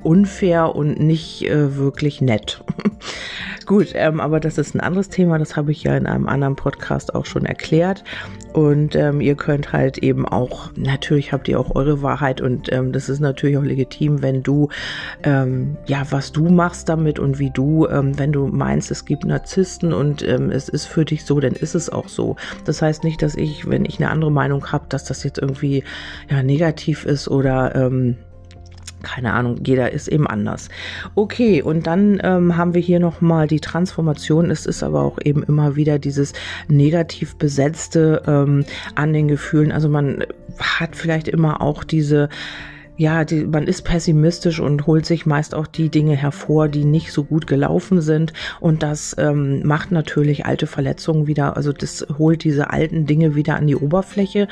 unfair 0.07 0.73
und 0.73 0.99
nicht 0.99 1.45
äh, 1.45 1.75
wirklich 1.75 2.21
nett. 2.21 2.63
Gut, 3.65 3.89
ähm, 3.93 4.21
aber 4.21 4.39
das 4.39 4.57
ist 4.57 4.73
ein 4.73 4.79
anderes 4.79 5.09
Thema, 5.09 5.37
das 5.37 5.57
habe 5.57 5.73
ich 5.73 5.83
ja 5.83 5.97
in 5.97 6.07
einem 6.07 6.29
anderen 6.29 6.55
Podcast 6.55 7.13
auch 7.13 7.25
schon 7.25 7.45
erklärt. 7.45 8.05
Und 8.53 8.95
ähm, 8.95 9.19
ihr 9.19 9.35
könnt 9.35 9.73
halt 9.73 9.97
eben 9.97 10.25
auch, 10.25 10.71
natürlich 10.77 11.33
habt 11.33 11.49
ihr 11.49 11.59
auch 11.59 11.75
eure 11.75 12.01
Wahrheit 12.01 12.39
und 12.39 12.71
ähm, 12.71 12.93
das 12.93 13.09
ist 13.09 13.19
natürlich 13.19 13.57
auch 13.57 13.63
legitim, 13.63 14.21
wenn 14.21 14.43
du, 14.43 14.69
ähm, 15.23 15.75
ja, 15.87 16.03
was 16.09 16.31
du 16.31 16.47
machst 16.47 16.87
damit 16.87 17.19
und 17.19 17.37
wie 17.37 17.49
du, 17.49 17.85
ähm, 17.87 18.17
wenn 18.17 18.31
du 18.31 18.47
meinst, 18.47 18.89
es 18.89 19.03
gibt 19.03 19.25
Narzissten 19.25 19.91
und 19.91 20.25
ähm, 20.25 20.49
es 20.49 20.69
ist 20.69 20.85
für 20.85 21.03
dich 21.03 21.25
so, 21.25 21.41
dann 21.41 21.53
ist 21.53 21.75
es 21.75 21.89
auch 21.89 22.07
so. 22.07 22.37
Das 22.63 22.81
heißt 22.81 23.03
nicht, 23.03 23.21
dass 23.21 23.35
ich, 23.35 23.69
wenn 23.69 23.83
ich 23.83 23.99
eine 23.99 24.09
andere 24.09 24.31
Meinung 24.31 24.71
habe, 24.71 24.85
dass 24.87 25.03
das 25.03 25.25
jetzt 25.25 25.39
irgendwie 25.39 25.83
ja 26.29 26.41
negativ 26.41 27.05
ist 27.05 27.27
oder 27.27 27.75
keine 29.03 29.33
Ahnung, 29.33 29.59
jeder 29.65 29.91
ist 29.91 30.07
eben 30.07 30.27
anders. 30.27 30.69
Okay, 31.15 31.61
und 31.61 31.87
dann 31.87 32.19
ähm, 32.23 32.57
haben 32.57 32.73
wir 32.73 32.81
hier 32.81 32.99
nochmal 32.99 33.47
die 33.47 33.59
Transformation. 33.59 34.51
Es 34.51 34.65
ist 34.65 34.83
aber 34.83 35.01
auch 35.01 35.19
eben 35.23 35.43
immer 35.43 35.75
wieder 35.75 35.99
dieses 35.99 36.33
negativ 36.67 37.35
besetzte 37.35 38.23
ähm, 38.27 38.65
an 38.95 39.13
den 39.13 39.27
Gefühlen. 39.27 39.71
Also 39.71 39.89
man 39.89 40.23
hat 40.59 40.95
vielleicht 40.95 41.27
immer 41.27 41.61
auch 41.61 41.83
diese 41.83 42.29
ja, 42.97 43.25
die, 43.25 43.45
man 43.45 43.67
ist 43.67 43.83
pessimistisch 43.83 44.59
und 44.59 44.87
holt 44.87 45.05
sich 45.05 45.27
meist 45.27 45.53
auch 45.53 45.67
die 45.67 45.89
Dinge 45.89 46.15
hervor, 46.15 46.67
die 46.67 46.83
nicht 46.83 47.13
so 47.13 47.23
gut 47.23 47.45
gelaufen 47.45 48.01
sind. 48.01 48.33
Und 48.59 48.81
das 48.81 49.15
ähm, 49.19 49.61
macht 49.65 49.91
natürlich 49.91 50.47
alte 50.47 50.65
Verletzungen 50.65 51.27
wieder, 51.27 51.55
also 51.55 51.71
das 51.71 52.05
holt 52.17 52.43
diese 52.43 52.71
alten 52.71 53.05
Dinge 53.05 53.35
wieder 53.35 53.55
an 53.55 53.67
die 53.67 53.75
Oberfläche. 53.75 54.47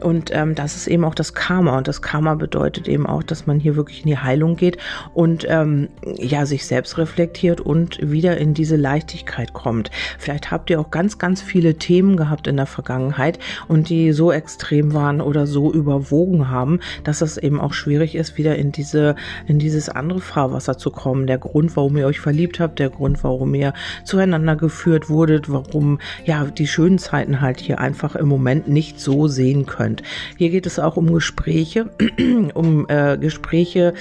Und 0.00 0.30
ähm, 0.32 0.54
das 0.54 0.76
ist 0.76 0.88
eben 0.88 1.04
auch 1.04 1.14
das 1.14 1.32
Karma. 1.32 1.78
Und 1.78 1.88
das 1.88 2.02
Karma 2.02 2.34
bedeutet 2.34 2.86
eben 2.86 3.06
auch, 3.06 3.22
dass 3.22 3.46
man 3.46 3.58
hier 3.58 3.76
wirklich 3.76 4.02
in 4.02 4.08
die 4.08 4.18
Heilung 4.18 4.56
geht 4.56 4.76
und 5.14 5.46
ähm, 5.48 5.88
ja, 6.18 6.44
sich 6.44 6.66
selbst 6.66 6.98
reflektiert 6.98 7.62
und 7.62 7.98
wieder 8.02 8.36
in 8.36 8.52
diese 8.52 8.76
Leichtigkeit 8.76 9.54
kommt. 9.54 9.90
Vielleicht 10.18 10.50
habt 10.50 10.68
ihr 10.68 10.80
auch 10.80 10.90
ganz, 10.90 11.16
ganz 11.16 11.40
viele 11.40 11.76
Themen 11.76 12.18
gehabt 12.18 12.46
in 12.46 12.56
der 12.56 12.66
Vergangenheit 12.66 13.38
und 13.68 13.88
die 13.88 14.12
so 14.12 14.32
extrem 14.32 14.92
waren 14.92 15.22
oder 15.22 15.46
so 15.46 15.72
überwogen 15.72 16.50
haben, 16.50 16.80
dass 17.02 17.22
es 17.22 17.38
eben 17.38 17.58
auch 17.58 17.72
schwierig 17.72 17.85
schwierig 17.86 18.16
ist, 18.16 18.36
wieder 18.36 18.56
in 18.56 18.72
diese, 18.72 19.14
in 19.46 19.60
dieses 19.60 19.88
andere 19.88 20.20
Fahrwasser 20.20 20.76
zu 20.76 20.90
kommen. 20.90 21.28
Der 21.28 21.38
Grund, 21.38 21.76
warum 21.76 21.96
ihr 21.96 22.06
euch 22.06 22.18
verliebt 22.18 22.58
habt, 22.58 22.80
der 22.80 22.90
Grund, 22.90 23.22
warum 23.22 23.54
ihr 23.54 23.74
zueinander 24.02 24.56
geführt 24.56 25.08
wurdet, 25.08 25.52
warum, 25.52 26.00
ja, 26.24 26.44
die 26.46 26.66
schönen 26.66 26.98
Zeiten 26.98 27.40
halt 27.40 27.60
hier 27.60 27.78
einfach 27.78 28.16
im 28.16 28.26
Moment 28.26 28.66
nicht 28.66 28.98
so 28.98 29.28
sehen 29.28 29.66
könnt. 29.66 30.02
Hier 30.36 30.50
geht 30.50 30.66
es 30.66 30.80
auch 30.80 30.96
um 30.96 31.12
Gespräche, 31.12 31.90
um 32.54 32.86
äh, 32.88 33.16
Gespräche, 33.18 33.94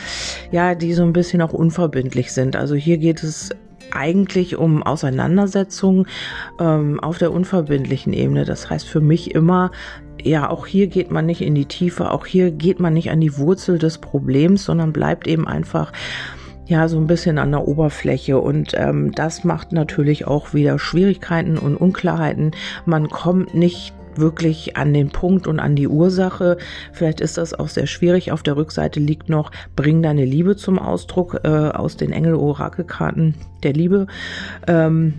ja, 0.51 0.73
die 0.73 0.93
so 0.93 1.03
ein 1.03 1.13
bisschen 1.13 1.43
auch 1.43 1.53
unverbindlich 1.53 2.31
sind. 2.31 2.55
Also 2.55 2.73
hier 2.73 2.97
geht 2.97 3.21
es 3.21 3.51
eigentlich 3.95 4.57
um 4.57 4.83
Auseinandersetzungen 4.83 6.07
ähm, 6.59 6.99
auf 6.99 7.17
der 7.17 7.31
unverbindlichen 7.31 8.13
Ebene. 8.13 8.45
Das 8.45 8.69
heißt 8.69 8.87
für 8.87 9.01
mich 9.01 9.33
immer, 9.33 9.71
ja, 10.21 10.49
auch 10.49 10.65
hier 10.65 10.87
geht 10.87 11.11
man 11.11 11.25
nicht 11.25 11.41
in 11.41 11.55
die 11.55 11.65
Tiefe, 11.65 12.11
auch 12.11 12.25
hier 12.25 12.51
geht 12.51 12.79
man 12.79 12.93
nicht 12.93 13.11
an 13.11 13.21
die 13.21 13.37
Wurzel 13.37 13.77
des 13.77 13.99
Problems, 13.99 14.65
sondern 14.65 14.93
bleibt 14.93 15.27
eben 15.27 15.47
einfach 15.47 15.91
ja 16.67 16.87
so 16.87 16.97
ein 16.97 17.07
bisschen 17.07 17.37
an 17.37 17.51
der 17.51 17.67
Oberfläche 17.67 18.39
und 18.39 18.73
ähm, 18.75 19.11
das 19.11 19.43
macht 19.43 19.71
natürlich 19.71 20.25
auch 20.25 20.53
wieder 20.53 20.79
Schwierigkeiten 20.79 21.57
und 21.57 21.75
Unklarheiten. 21.77 22.51
Man 22.85 23.09
kommt 23.09 23.53
nicht 23.53 23.93
wirklich 24.17 24.77
an 24.77 24.93
den 24.93 25.09
Punkt 25.09 25.47
und 25.47 25.59
an 25.59 25.75
die 25.75 25.87
Ursache. 25.87 26.57
Vielleicht 26.91 27.21
ist 27.21 27.37
das 27.37 27.53
auch 27.53 27.69
sehr 27.69 27.87
schwierig. 27.87 28.31
Auf 28.31 28.43
der 28.43 28.57
Rückseite 28.57 28.99
liegt 28.99 29.29
noch 29.29 29.51
Bring 29.75 30.01
deine 30.01 30.25
Liebe 30.25 30.55
zum 30.55 30.79
Ausdruck 30.79 31.41
äh, 31.43 31.47
aus 31.47 31.97
den 31.97 32.11
Engel-Orakelkarten 32.11 33.35
der 33.63 33.73
Liebe. 33.73 34.07
Ähm, 34.67 35.15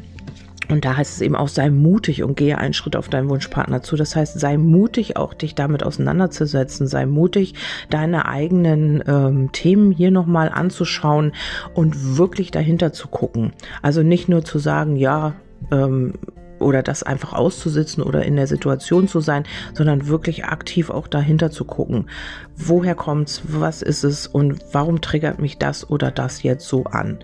und 0.69 0.85
da 0.85 0.97
heißt 0.97 1.15
es 1.15 1.21
eben 1.21 1.37
auch, 1.37 1.49
sei 1.49 1.71
mutig 1.71 2.23
und 2.23 2.37
gehe 2.37 2.59
einen 2.59 2.75
Schritt 2.75 2.97
auf 2.97 3.09
deinen 3.09 3.29
Wunschpartner 3.29 3.83
zu. 3.83 3.97
Das 3.97 4.17
heißt, 4.17 4.39
sei 4.39 4.57
mutig, 4.57 5.17
auch 5.17 5.35
dich 5.35 5.55
damit 5.55 5.85
auseinanderzusetzen. 5.85 6.87
Sei 6.87 7.07
mutig, 7.07 7.55
deine 7.89 8.27
eigenen 8.27 9.03
ähm, 9.07 9.53
Themen 9.53 9.93
hier 9.93 10.11
nochmal 10.11 10.49
anzuschauen 10.49 11.33
und 11.75 12.19
wirklich 12.19 12.51
dahinter 12.51 12.93
zu 12.93 13.09
gucken. 13.09 13.53
Also 13.83 14.03
nicht 14.03 14.29
nur 14.29 14.45
zu 14.45 14.59
sagen, 14.59 14.97
ja, 14.97 15.35
ähm, 15.71 16.15
oder 16.59 16.83
das 16.83 17.03
einfach 17.03 17.33
auszusitzen 17.33 18.03
oder 18.03 18.25
in 18.25 18.37
der 18.37 18.47
Situation 18.47 19.09
zu 19.09 19.21
sein, 19.21 19.45
sondern 19.75 20.09
wirklich 20.09 20.45
aktiv 20.45 20.91
auch 20.91 21.09
dahinter 21.09 21.51
zu 21.51 21.65
gucken. 21.65 22.09
Woher 22.57 22.95
kommt's? 22.95 23.43
Was 23.45 23.83
ist 23.83 24.05
es? 24.05 24.27
Und 24.27 24.59
warum 24.73 25.01
triggert 25.01 25.39
mich 25.41 25.59
das 25.59 25.89
oder 25.89 26.11
das 26.11 26.43
jetzt 26.43 26.67
so 26.67 26.85
an? 26.85 27.19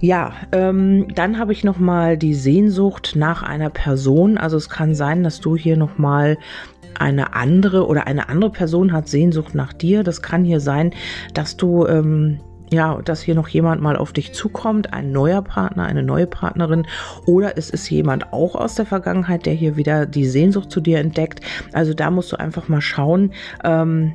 Ja, 0.00 0.32
ähm, 0.52 1.06
dann 1.14 1.38
habe 1.38 1.52
ich 1.52 1.64
noch 1.64 1.78
mal 1.78 2.18
die 2.18 2.34
Sehnsucht 2.34 3.12
nach 3.16 3.42
einer 3.42 3.70
Person. 3.70 4.38
Also 4.38 4.56
es 4.56 4.68
kann 4.68 4.94
sein, 4.94 5.22
dass 5.22 5.40
du 5.40 5.56
hier 5.56 5.76
noch 5.76 5.98
mal 5.98 6.36
eine 6.98 7.34
andere 7.34 7.86
oder 7.86 8.06
eine 8.06 8.28
andere 8.28 8.50
Person 8.50 8.92
hat 8.92 9.08
Sehnsucht 9.08 9.54
nach 9.54 9.72
dir. 9.72 10.02
Das 10.02 10.22
kann 10.22 10.44
hier 10.44 10.60
sein, 10.60 10.92
dass 11.32 11.56
du 11.56 11.86
ähm, 11.86 12.40
ja, 12.74 13.00
dass 13.02 13.22
hier 13.22 13.34
noch 13.34 13.48
jemand 13.48 13.80
mal 13.80 13.96
auf 13.96 14.12
dich 14.12 14.32
zukommt, 14.34 14.92
ein 14.92 15.12
neuer 15.12 15.42
Partner, 15.42 15.84
eine 15.84 16.02
neue 16.02 16.26
Partnerin, 16.26 16.86
oder 17.26 17.56
ist 17.56 17.72
es 17.72 17.88
jemand 17.88 18.32
auch 18.32 18.54
aus 18.54 18.74
der 18.74 18.86
Vergangenheit, 18.86 19.46
der 19.46 19.54
hier 19.54 19.76
wieder 19.76 20.06
die 20.06 20.26
Sehnsucht 20.26 20.70
zu 20.70 20.80
dir 20.80 20.98
entdeckt. 20.98 21.40
Also 21.72 21.94
da 21.94 22.10
musst 22.10 22.32
du 22.32 22.36
einfach 22.36 22.68
mal 22.68 22.80
schauen, 22.80 23.32
ähm, 23.62 24.14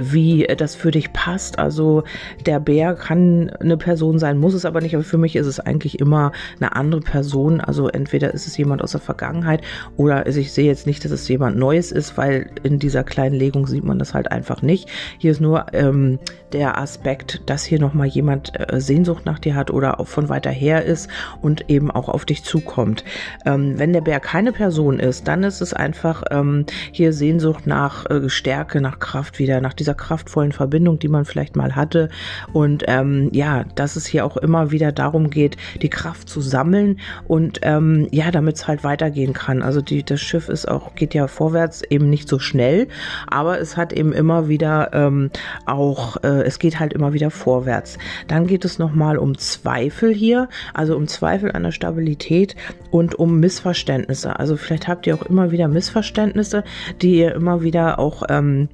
wie 0.00 0.46
das 0.56 0.74
für 0.74 0.90
dich 0.90 1.12
passt. 1.12 1.58
Also 1.58 2.04
der 2.46 2.60
Bär 2.60 2.94
kann 2.94 3.50
eine 3.60 3.76
Person 3.76 4.18
sein, 4.18 4.38
muss 4.38 4.54
es 4.54 4.64
aber 4.64 4.80
nicht, 4.80 4.94
aber 4.94 5.04
für 5.04 5.18
mich 5.18 5.36
ist 5.36 5.46
es 5.46 5.60
eigentlich 5.60 6.00
immer 6.00 6.32
eine 6.60 6.74
andere 6.76 7.00
Person. 7.00 7.60
Also 7.60 7.88
entweder 7.88 8.32
ist 8.32 8.46
es 8.46 8.56
jemand 8.56 8.82
aus 8.82 8.92
der 8.92 9.00
Vergangenheit 9.00 9.62
oder 9.96 10.26
ich 10.26 10.52
sehe 10.52 10.66
jetzt 10.66 10.86
nicht, 10.86 11.04
dass 11.04 11.12
es 11.12 11.28
jemand 11.28 11.56
Neues 11.56 11.92
ist, 11.92 12.16
weil 12.16 12.50
in 12.62 12.78
dieser 12.78 13.04
kleinen 13.04 13.34
Legung 13.34 13.66
sieht 13.66 13.84
man 13.84 13.98
das 13.98 14.14
halt 14.14 14.30
einfach 14.30 14.62
nicht. 14.62 14.88
Hier 15.18 15.32
ist 15.32 15.40
nur 15.40 15.66
ähm, 15.72 16.18
der 16.52 16.78
Aspekt, 16.78 17.42
dass 17.46 17.64
hier 17.64 17.80
nochmal 17.80 18.06
jemand 18.06 18.52
äh, 18.58 18.80
Sehnsucht 18.80 19.26
nach 19.26 19.38
dir 19.38 19.54
hat 19.54 19.70
oder 19.70 20.00
auch 20.00 20.08
von 20.08 20.28
weiter 20.28 20.50
her 20.50 20.84
ist 20.84 21.08
und 21.40 21.70
eben 21.70 21.90
auch 21.90 22.08
auf 22.08 22.24
dich 22.24 22.44
zukommt. 22.44 23.04
Ähm, 23.46 23.78
wenn 23.78 23.92
der 23.92 24.00
Bär 24.00 24.20
keine 24.20 24.52
Person 24.52 24.98
ist, 24.98 25.28
dann 25.28 25.44
ist 25.44 25.60
es 25.60 25.72
einfach 25.72 26.22
ähm, 26.30 26.66
hier 26.92 27.12
Sehnsucht 27.12 27.66
nach 27.66 28.08
äh, 28.10 28.28
Stärke, 28.28 28.80
nach 28.80 28.98
Kraft 28.98 29.38
wieder, 29.38 29.60
nach 29.60 29.74
dieser 29.82 29.94
kraftvollen 29.94 30.52
Verbindung, 30.52 31.00
die 31.00 31.08
man 31.08 31.24
vielleicht 31.24 31.56
mal 31.56 31.74
hatte. 31.74 32.08
Und 32.52 32.84
ähm, 32.86 33.30
ja, 33.32 33.64
dass 33.74 33.96
es 33.96 34.06
hier 34.06 34.24
auch 34.24 34.36
immer 34.36 34.70
wieder 34.70 34.92
darum 34.92 35.28
geht, 35.28 35.56
die 35.82 35.90
Kraft 35.90 36.28
zu 36.28 36.40
sammeln 36.40 37.00
und 37.26 37.58
ähm, 37.62 38.06
ja, 38.12 38.30
damit 38.30 38.56
es 38.56 38.68
halt 38.68 38.84
weitergehen 38.84 39.32
kann. 39.32 39.60
Also 39.62 39.80
die, 39.80 40.04
das 40.04 40.20
Schiff 40.20 40.48
ist 40.48 40.68
auch, 40.68 40.94
geht 40.94 41.14
ja 41.14 41.26
vorwärts 41.26 41.82
eben 41.82 42.08
nicht 42.08 42.28
so 42.28 42.38
schnell, 42.38 42.86
aber 43.26 43.60
es 43.60 43.76
hat 43.76 43.92
eben 43.92 44.12
immer 44.12 44.46
wieder 44.48 44.90
ähm, 44.92 45.30
auch, 45.66 46.16
äh, 46.22 46.42
es 46.42 46.60
geht 46.60 46.78
halt 46.78 46.92
immer 46.92 47.12
wieder 47.12 47.30
vorwärts. 47.30 47.98
Dann 48.28 48.46
geht 48.46 48.64
es 48.64 48.78
nochmal 48.78 49.18
um 49.18 49.36
Zweifel 49.36 50.14
hier, 50.14 50.48
also 50.74 50.96
um 50.96 51.08
Zweifel 51.08 51.50
an 51.50 51.64
der 51.64 51.72
Stabilität 51.72 52.54
und 52.92 53.16
um 53.16 53.40
Missverständnisse. 53.40 54.38
Also 54.38 54.56
vielleicht 54.56 54.86
habt 54.86 55.08
ihr 55.08 55.16
auch 55.16 55.22
immer 55.22 55.50
wieder 55.50 55.66
Missverständnisse, 55.66 56.62
die 57.00 57.18
ihr 57.18 57.34
immer 57.34 57.62
wieder 57.62 57.98
auch 57.98 58.22
ähm, 58.28 58.68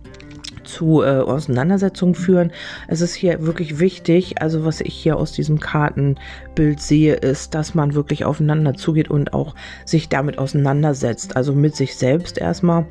zu 0.69 1.03
äh, 1.03 1.19
Auseinandersetzungen 1.19 2.15
führen. 2.15 2.53
Es 2.87 3.01
ist 3.01 3.15
hier 3.15 3.45
wirklich 3.45 3.81
wichtig, 3.81 4.41
also 4.41 4.65
was 4.65 4.81
ich 4.81 4.95
hier 4.95 5.17
aus 5.17 5.33
diesem 5.33 5.59
Kartenbild 5.59 6.81
sehe, 6.81 7.15
ist, 7.15 7.55
dass 7.55 7.75
man 7.75 7.95
wirklich 7.95 8.25
aufeinander 8.25 8.75
zugeht 8.75 9.11
und 9.11 9.33
auch 9.33 9.55
sich 9.85 10.09
damit 10.09 10.39
auseinandersetzt. 10.39 11.37
Also 11.37 11.53
mit 11.55 11.75
sich 11.75 11.97
selbst 11.97 12.39
erstmal 12.39 12.87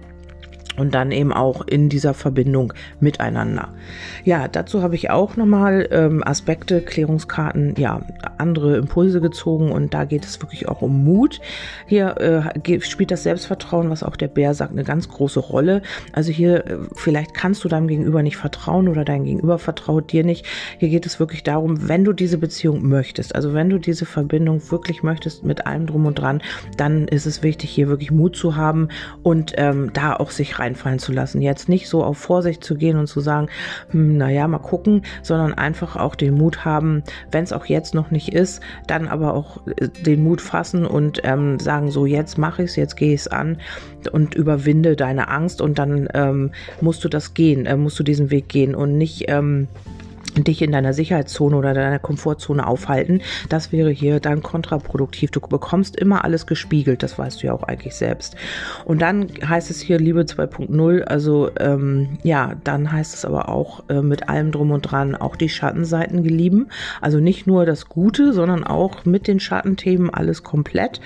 und 0.78 0.94
dann 0.94 1.12
eben 1.12 1.34
auch 1.34 1.66
in 1.68 1.90
dieser 1.90 2.14
Verbindung 2.14 2.74
miteinander. 3.00 3.70
Ja, 4.24 4.48
dazu 4.48 4.82
habe 4.82 4.96
ich 4.96 5.10
auch 5.10 5.36
nochmal 5.36 5.88
ähm, 5.92 6.24
Aspekte, 6.26 6.82
Klärungskarten, 6.82 7.76
ja, 7.78 8.02
andere 8.38 8.78
Impulse 8.78 9.20
gezogen 9.22 9.72
und 9.72 9.94
da 9.94 10.06
geht 10.06 10.26
es 10.26 10.42
wirklich 10.42 10.68
auch 10.68 10.82
um 10.82 11.04
Mut. 11.04 11.42
Hier 11.88 12.54
äh, 12.66 12.82
spielt 12.82 13.12
das 13.12 13.24
Selbstvertrauen, 13.24 13.90
was 13.90 14.04
auch 14.04 14.16
der 14.16 14.28
Bär 14.28 14.54
sagt, 14.54 14.72
eine 14.72 14.84
ganz 14.84 15.10
große 15.10 15.40
Rolle. 15.40 15.82
Also 16.14 16.32
hier, 16.32 16.66
äh, 16.66 16.78
vielleicht 16.96 17.34
kannst 17.34 17.64
du 17.64 17.68
deinem 17.68 17.88
Gegenüber 17.88 18.24
nicht 18.24 18.38
vertrauen 18.38 18.88
oder 18.88 19.04
dein 19.04 19.26
Gegenüber 19.26 19.60
vertraut 19.60 20.12
dir 20.12 20.24
nicht. 20.24 20.46
Hier 20.78 20.90
geht 20.90 21.06
es 21.06 21.20
wirklich 21.20 21.44
darum, 21.44 21.88
wenn 21.88 22.04
du 22.04 22.14
diese 22.14 22.38
Beziehung 22.38 22.88
möchtest, 22.88 23.36
also 23.36 23.54
wenn 23.54 23.70
du 23.70 23.80
diese 23.80 24.06
Verbindung 24.06 24.62
wirklich 24.72 25.04
möchtest 25.04 25.44
mit 25.44 25.66
allem 25.66 25.88
drum 25.88 26.06
und 26.06 26.20
dran, 26.20 26.42
dann 26.78 27.08
ist 27.08 27.26
es 27.26 27.44
wichtig, 27.44 27.70
hier 27.72 27.88
wirklich 27.88 28.12
Mut 28.12 28.36
zu 28.36 28.56
haben 28.56 28.90
und 29.24 29.54
ähm, 29.58 29.92
da 29.94 30.16
auch 30.16 30.32
sich 30.32 30.60
rein 30.60 30.67
einfallen 30.68 31.00
zu 31.00 31.12
lassen. 31.12 31.42
Jetzt 31.42 31.70
nicht 31.70 31.88
so 31.88 32.04
auf 32.04 32.18
Vorsicht 32.18 32.64
zu 32.64 32.76
gehen 32.76 32.98
und 32.98 33.08
zu 33.08 33.22
sagen, 33.22 33.48
hm, 33.92 34.18
naja, 34.18 34.48
mal 34.48 34.60
gucken, 34.60 35.04
sondern 35.24 35.54
einfach 35.54 35.96
auch 35.96 36.16
den 36.16 36.34
Mut 36.34 36.66
haben, 36.66 37.04
wenn 37.32 37.44
es 37.44 37.54
auch 37.54 37.66
jetzt 37.66 37.96
noch 37.96 38.12
nicht 38.12 38.34
ist, 38.34 38.62
dann 38.86 39.08
aber 39.08 39.34
auch 39.34 39.66
äh, 39.68 39.88
den 39.88 40.24
Mut 40.24 40.42
fassen 40.42 40.86
und 40.86 41.22
ähm, 41.24 41.60
sagen, 41.60 41.90
so 41.90 42.06
jetzt 42.06 42.38
mache 42.38 42.64
ich 42.64 42.72
es, 42.72 42.76
jetzt 42.76 42.96
gehe 42.98 43.14
ich 43.14 43.22
es 43.22 43.28
an 43.28 43.58
und 44.12 44.36
überwinde 44.36 44.96
deine 44.96 45.30
Angst 45.30 45.62
und 45.62 45.80
dann 45.80 46.10
ähm, 46.14 46.52
musst 46.82 47.04
du 47.04 47.10
das 47.10 47.34
gehen, 47.34 47.66
äh, 47.66 47.78
musst 47.78 47.98
du 48.00 48.04
diesen 48.04 48.30
Weg 48.30 48.50
gehen 48.50 48.76
und 48.76 48.98
nicht 48.98 49.26
ähm, 49.30 49.68
dich 50.36 50.62
in 50.62 50.72
deiner 50.72 50.94
Sicherheitszone 50.94 51.56
oder 51.56 51.74
deiner 51.74 52.00
Komfortzone 52.00 52.66
aufhalten. 52.66 53.22
Das 53.50 53.72
wäre 53.72 53.90
hier 53.90 54.20
dann 54.20 54.44
kontraproduktiv. 54.44 55.32
Du 55.32 55.40
bekommst 55.40 55.96
immer 55.96 56.24
alles 56.24 56.46
gespiegelt, 56.46 57.04
das 57.04 57.18
weißt 57.18 57.42
du 57.42 57.48
ja 57.48 57.54
auch 57.54 57.64
eigentlich 57.64 57.96
selbst. 57.96 58.36
Und 58.86 59.02
dann 59.02 59.28
heißt 59.48 59.70
es 59.72 59.82
hier 59.82 60.00
Liebe 60.00 60.22
2.0, 60.22 61.04
also 61.04 61.50
ähm, 61.60 62.18
ja, 62.24 62.56
dann 62.64 62.92
heißt 62.92 63.14
es 63.14 63.26
aber 63.26 63.50
auch 63.50 63.84
äh, 63.90 64.02
mit 64.02 64.30
allem 64.30 64.52
drum 64.52 64.72
und 64.72 64.82
dran 64.82 65.16
auch 65.16 65.36
die 65.36 65.50
Schattenseiten 65.50 66.24
gelieben. 66.24 66.68
Also 67.02 67.20
nicht 67.20 67.48
nur 67.48 67.66
das 67.66 67.90
Gute, 67.90 68.34
sondern 68.34 68.64
auch 68.64 69.06
mit 69.06 69.28
den 69.28 69.40
Schattenthemen 69.40 70.10
alles 70.10 70.44
komplett. 70.44 71.02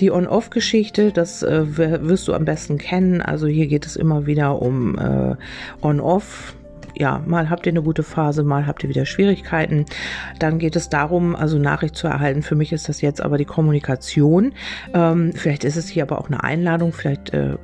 Die 0.00 0.10
On-Off-Geschichte, 0.10 1.12
das 1.12 1.42
äh, 1.42 1.76
wirst 1.76 2.28
du 2.28 2.34
am 2.34 2.44
besten 2.44 2.78
kennen. 2.78 3.20
Also 3.20 3.46
hier 3.46 3.66
geht 3.66 3.86
es 3.86 3.96
immer 3.96 4.26
wieder 4.26 4.60
um 4.60 4.98
äh, 4.98 5.36
On-Off 5.82 6.54
ja, 6.94 7.22
mal 7.26 7.50
habt 7.50 7.66
ihr 7.66 7.72
eine 7.72 7.82
gute 7.82 8.02
Phase, 8.02 8.42
mal 8.42 8.66
habt 8.66 8.82
ihr 8.84 8.88
wieder 8.88 9.06
Schwierigkeiten. 9.06 9.84
Dann 10.38 10.58
geht 10.58 10.76
es 10.76 10.88
darum, 10.88 11.34
also 11.36 11.58
Nachricht 11.58 11.96
zu 11.96 12.06
erhalten. 12.06 12.42
Für 12.42 12.54
mich 12.54 12.72
ist 12.72 12.88
das 12.88 13.00
jetzt 13.00 13.20
aber 13.20 13.38
die 13.38 13.44
Kommunikation. 13.44 14.52
Ähm, 14.92 15.32
vielleicht 15.34 15.64
ist 15.64 15.76
es 15.76 15.88
hier 15.88 16.04
aber 16.04 16.18
auch 16.18 16.28
eine 16.28 16.42
Einladung, 16.42 16.92
vielleicht 16.92 17.32
äh, 17.34 17.56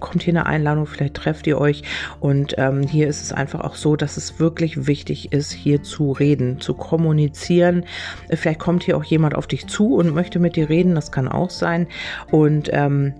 kommt 0.00 0.22
hier 0.22 0.32
eine 0.32 0.46
Einladung, 0.46 0.86
vielleicht 0.86 1.14
trefft 1.14 1.46
ihr 1.46 1.58
euch. 1.58 1.82
Und 2.20 2.54
ähm, 2.58 2.82
hier 2.82 3.08
ist 3.08 3.22
es 3.22 3.32
einfach 3.32 3.60
auch 3.60 3.74
so, 3.74 3.96
dass 3.96 4.16
es 4.16 4.38
wirklich 4.40 4.86
wichtig 4.86 5.32
ist, 5.32 5.52
hier 5.52 5.82
zu 5.82 6.12
reden, 6.12 6.60
zu 6.60 6.74
kommunizieren. 6.74 7.84
Vielleicht 8.30 8.60
kommt 8.60 8.84
hier 8.84 8.96
auch 8.96 9.04
jemand 9.04 9.34
auf 9.34 9.46
dich 9.46 9.66
zu 9.66 9.96
und 9.96 10.14
möchte 10.14 10.38
mit 10.38 10.56
dir 10.56 10.68
reden, 10.68 10.94
das 10.94 11.12
kann 11.12 11.28
auch 11.28 11.50
sein. 11.50 11.88
Und 12.30 12.70
ähm, 12.72 13.14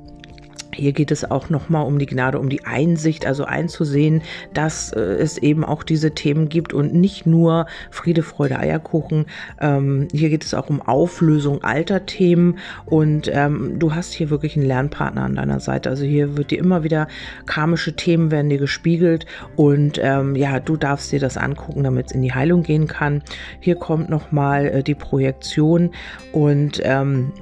hier 0.79 0.93
geht 0.93 1.11
es 1.11 1.29
auch 1.29 1.51
nochmal 1.51 1.87
um 1.87 1.99
die 1.99 2.07
Gnade, 2.07 2.39
um 2.39 2.49
die 2.49 2.65
Einsicht, 2.65 3.27
also 3.27 3.45
einzusehen, 3.45 4.23
dass 4.55 4.93
äh, 4.93 5.01
es 5.01 5.37
eben 5.39 5.65
auch 5.65 5.83
diese 5.83 6.13
Themen 6.13 6.49
gibt 6.49 6.73
und 6.73 6.95
nicht 6.95 7.27
nur 7.27 7.67
Friede, 7.91 8.23
Freude, 8.23 8.59
Eierkuchen. 8.59 9.27
Ähm, 9.61 10.09
hier 10.13 10.29
geht 10.31 10.45
es 10.45 10.55
auch 10.55 10.71
um 10.71 10.81
Auflösung 10.81 11.65
alter 11.65 12.07
Themen 12.07 12.59
und 12.87 13.29
ähm, 13.33 13.79
du 13.79 13.95
hast 13.95 14.13
hier 14.13 14.31
wirklich 14.31 14.57
einen 14.57 14.67
Lernpartner 14.67 15.23
an 15.23 15.35
deiner 15.35 15.61
Seite. 15.61 15.91
Also 15.91 16.05
hier 16.05 16.37
wird 16.37 16.51
dir 16.51 16.59
immer 16.59 16.85
wieder 16.85 17.09
karmische 17.47 17.97
Themen 17.97 18.31
werden 18.31 18.49
dir 18.49 18.59
gespiegelt 18.59 19.27
und 19.57 19.99
ähm, 20.03 20.37
ja, 20.37 20.61
du 20.61 20.77
darfst 20.77 21.11
dir 21.11 21.21
das 21.21 21.37
angucken, 21.37 21.83
damit 21.83 22.07
es 22.07 22.13
in 22.13 22.23
die 22.23 22.33
Heilung 22.33 22.63
gehen 22.63 22.87
kann. 22.87 23.23
Hier 23.61 23.75
kommt 23.75 24.09
nochmal 24.09 24.67
äh, 24.67 24.83
die 24.83 24.95
Projektion 24.95 25.91
und 26.33 26.81
ähm, 26.85 27.33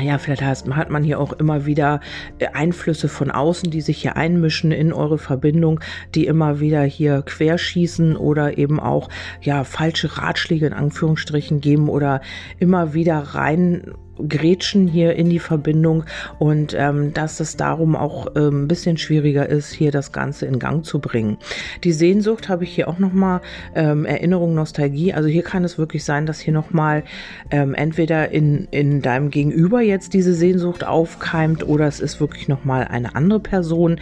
ja, 0.00 0.18
vielleicht 0.18 0.42
hat 0.42 0.90
man 0.90 1.02
hier 1.02 1.18
auch 1.18 1.32
immer 1.32 1.66
wieder 1.66 2.00
äh, 2.38 2.46
Einflüsse 2.48 3.08
von 3.08 3.30
außen, 3.30 3.70
die 3.70 3.80
sich 3.80 3.98
hier 3.98 4.16
einmischen 4.16 4.70
in 4.70 4.92
eure 4.92 5.18
Verbindung, 5.18 5.80
die 6.14 6.26
immer 6.26 6.60
wieder 6.60 6.82
hier 6.82 7.22
querschießen 7.22 8.16
oder 8.16 8.58
eben 8.58 8.78
auch 8.78 9.08
ja 9.42 9.64
falsche 9.64 10.18
Ratschläge 10.18 10.66
in 10.66 10.72
Anführungsstrichen 10.72 11.60
geben 11.60 11.88
oder 11.88 12.20
immer 12.58 12.94
wieder 12.94 13.18
rein 13.18 13.92
grätschen 14.26 14.86
hier 14.86 15.14
in 15.16 15.28
die 15.30 15.38
Verbindung 15.38 16.04
und 16.38 16.74
ähm, 16.76 17.12
dass 17.14 17.40
es 17.40 17.56
darum 17.56 17.96
auch 17.96 18.34
äh, 18.34 18.48
ein 18.48 18.68
bisschen 18.68 18.96
schwieriger 18.96 19.48
ist, 19.48 19.72
hier 19.72 19.90
das 19.90 20.12
Ganze 20.12 20.46
in 20.46 20.58
Gang 20.58 20.84
zu 20.84 20.98
bringen. 20.98 21.38
Die 21.84 21.92
Sehnsucht 21.92 22.48
habe 22.48 22.64
ich 22.64 22.74
hier 22.74 22.88
auch 22.88 22.98
nochmal, 22.98 23.40
ähm, 23.74 24.04
Erinnerung, 24.04 24.54
Nostalgie. 24.54 25.12
Also 25.12 25.28
hier 25.28 25.42
kann 25.42 25.64
es 25.64 25.78
wirklich 25.78 26.04
sein, 26.04 26.26
dass 26.26 26.40
hier 26.40 26.52
nochmal 26.52 27.04
ähm, 27.50 27.74
entweder 27.74 28.30
in, 28.30 28.68
in 28.70 29.02
deinem 29.02 29.30
Gegenüber 29.30 29.80
jetzt 29.80 30.14
diese 30.14 30.34
Sehnsucht 30.34 30.84
aufkeimt 30.84 31.66
oder 31.66 31.86
es 31.86 32.00
ist 32.00 32.20
wirklich 32.20 32.48
nochmal 32.48 32.84
eine 32.84 33.14
andere 33.14 33.40
Person. 33.40 34.00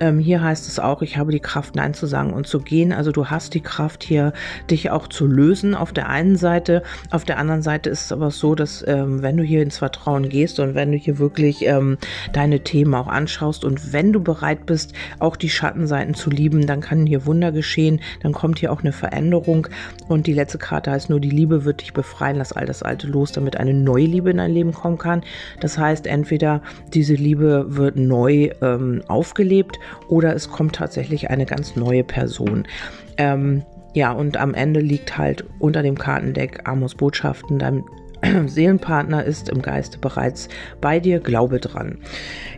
Ähm, 0.00 0.18
hier 0.18 0.42
heißt 0.42 0.68
es 0.68 0.78
auch, 0.78 1.02
ich 1.02 1.16
habe 1.16 1.32
die 1.32 1.40
Kraft, 1.40 1.76
Nein 1.76 1.94
zu 1.94 2.06
sagen 2.06 2.32
und 2.32 2.46
zu 2.46 2.60
gehen. 2.60 2.92
Also 2.92 3.12
du 3.12 3.26
hast 3.26 3.54
die 3.54 3.60
Kraft 3.60 4.04
hier, 4.04 4.32
dich 4.70 4.90
auch 4.90 5.08
zu 5.08 5.26
lösen 5.26 5.74
auf 5.74 5.92
der 5.92 6.08
einen 6.08 6.36
Seite. 6.36 6.82
Auf 7.10 7.24
der 7.24 7.38
anderen 7.38 7.62
Seite 7.62 7.90
ist 7.90 8.06
es 8.06 8.12
aber 8.12 8.30
so, 8.30 8.54
dass 8.54 8.84
ähm, 8.86 9.22
wenn 9.22 9.36
du 9.36 9.42
hier 9.42 9.53
hier 9.54 9.62
ins 9.62 9.78
Vertrauen 9.78 10.28
gehst 10.28 10.58
und 10.58 10.74
wenn 10.74 10.90
du 10.90 10.98
hier 10.98 11.18
wirklich 11.18 11.64
ähm, 11.64 11.96
deine 12.32 12.60
Themen 12.60 12.92
auch 12.94 13.06
anschaust 13.06 13.64
und 13.64 13.92
wenn 13.92 14.12
du 14.12 14.20
bereit 14.20 14.66
bist, 14.66 14.94
auch 15.20 15.36
die 15.36 15.48
Schattenseiten 15.48 16.14
zu 16.14 16.28
lieben, 16.28 16.66
dann 16.66 16.80
kann 16.80 17.06
hier 17.06 17.24
Wunder 17.24 17.52
geschehen, 17.52 18.00
dann 18.22 18.32
kommt 18.32 18.58
hier 18.58 18.72
auch 18.72 18.80
eine 18.80 18.92
Veränderung 18.92 19.68
und 20.08 20.26
die 20.26 20.32
letzte 20.32 20.58
Karte 20.58 20.90
heißt 20.90 21.08
nur, 21.08 21.20
die 21.20 21.30
Liebe 21.30 21.64
wird 21.64 21.82
dich 21.82 21.92
befreien, 21.92 22.36
lass 22.36 22.52
all 22.52 22.66
das 22.66 22.82
Alte 22.82 23.06
los, 23.06 23.30
damit 23.30 23.56
eine 23.56 23.74
neue 23.74 24.06
Liebe 24.06 24.30
in 24.30 24.38
dein 24.38 24.50
Leben 24.50 24.72
kommen 24.72 24.98
kann. 24.98 25.22
Das 25.60 25.78
heißt, 25.78 26.08
entweder 26.08 26.60
diese 26.92 27.14
Liebe 27.14 27.66
wird 27.68 27.96
neu 27.96 28.50
ähm, 28.60 29.02
aufgelebt 29.06 29.78
oder 30.08 30.34
es 30.34 30.50
kommt 30.50 30.74
tatsächlich 30.74 31.30
eine 31.30 31.46
ganz 31.46 31.76
neue 31.76 32.02
Person. 32.02 32.66
Ähm, 33.18 33.62
ja, 33.94 34.10
und 34.10 34.36
am 34.36 34.54
Ende 34.54 34.80
liegt 34.80 35.16
halt 35.16 35.44
unter 35.60 35.82
dem 35.84 35.96
Kartendeck 35.96 36.68
Amos 36.68 36.96
Botschaften, 36.96 37.60
Seelenpartner 38.46 39.24
ist 39.24 39.48
im 39.48 39.62
Geiste 39.62 39.98
bereits 39.98 40.48
bei 40.80 41.00
dir, 41.00 41.20
glaube 41.20 41.60
dran. 41.60 41.98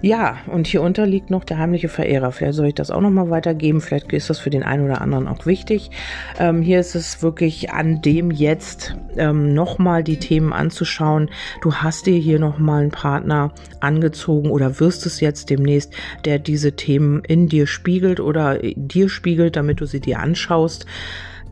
Ja, 0.02 0.38
und 0.46 0.66
hier 0.66 0.82
unter 0.82 1.06
liegt 1.06 1.30
noch 1.30 1.44
der 1.44 1.58
heimliche 1.58 1.88
Verehrer. 1.88 2.32
Vielleicht 2.32 2.54
soll 2.54 2.68
ich 2.68 2.74
das 2.74 2.90
auch 2.90 3.00
nochmal 3.00 3.30
weitergeben. 3.30 3.80
Vielleicht 3.80 4.12
ist 4.12 4.30
das 4.30 4.38
für 4.38 4.50
den 4.50 4.62
einen 4.62 4.84
oder 4.84 5.00
anderen 5.00 5.28
auch 5.28 5.46
wichtig. 5.46 5.90
Ähm, 6.38 6.62
hier 6.62 6.80
ist 6.80 6.94
es 6.94 7.22
wirklich 7.22 7.70
an 7.70 8.02
dem 8.02 8.30
jetzt 8.30 8.96
ähm, 9.16 9.54
nochmal 9.54 10.04
die 10.04 10.18
Themen 10.18 10.52
anzuschauen. 10.52 11.30
Du 11.62 11.74
hast 11.74 12.06
dir 12.06 12.18
hier 12.18 12.38
nochmal 12.38 12.82
einen 12.82 12.90
Partner 12.90 13.52
angezogen 13.80 14.50
oder 14.50 14.80
wirst 14.80 15.06
es 15.06 15.20
jetzt 15.20 15.50
demnächst, 15.50 15.92
der 16.24 16.38
diese 16.38 16.72
Themen 16.72 17.22
in 17.24 17.48
dir 17.48 17.66
spiegelt 17.66 18.20
oder 18.20 18.58
dir 18.58 19.08
spiegelt, 19.08 19.56
damit 19.56 19.80
du 19.80 19.86
sie 19.86 20.00
dir 20.00 20.20
anschaust 20.20 20.86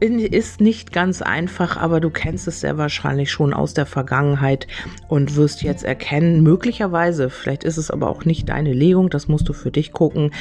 ist 0.00 0.60
nicht 0.60 0.92
ganz 0.92 1.22
einfach, 1.22 1.76
aber 1.76 2.00
du 2.00 2.10
kennst 2.10 2.46
es 2.48 2.60
sehr 2.60 2.78
wahrscheinlich 2.78 3.30
schon 3.30 3.54
aus 3.54 3.74
der 3.74 3.86
Vergangenheit 3.86 4.66
und 5.08 5.36
wirst 5.36 5.62
jetzt 5.62 5.84
erkennen, 5.84 6.42
möglicherweise, 6.42 7.30
vielleicht 7.30 7.64
ist 7.64 7.78
es 7.78 7.90
aber 7.90 8.10
auch 8.10 8.24
nicht 8.24 8.48
deine 8.48 8.72
Legung, 8.72 9.10
das 9.10 9.28
musst 9.28 9.48
du 9.48 9.52
für 9.52 9.70
dich 9.70 9.92
gucken, 9.92 10.32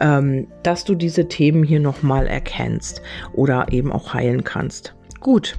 ähm, 0.00 0.48
dass 0.62 0.84
du 0.84 0.94
diese 0.94 1.28
Themen 1.28 1.62
hier 1.62 1.80
nochmal 1.80 2.26
erkennst 2.26 3.02
oder 3.32 3.66
eben 3.70 3.92
auch 3.92 4.14
heilen 4.14 4.44
kannst. 4.44 4.94
Gut, 5.20 5.56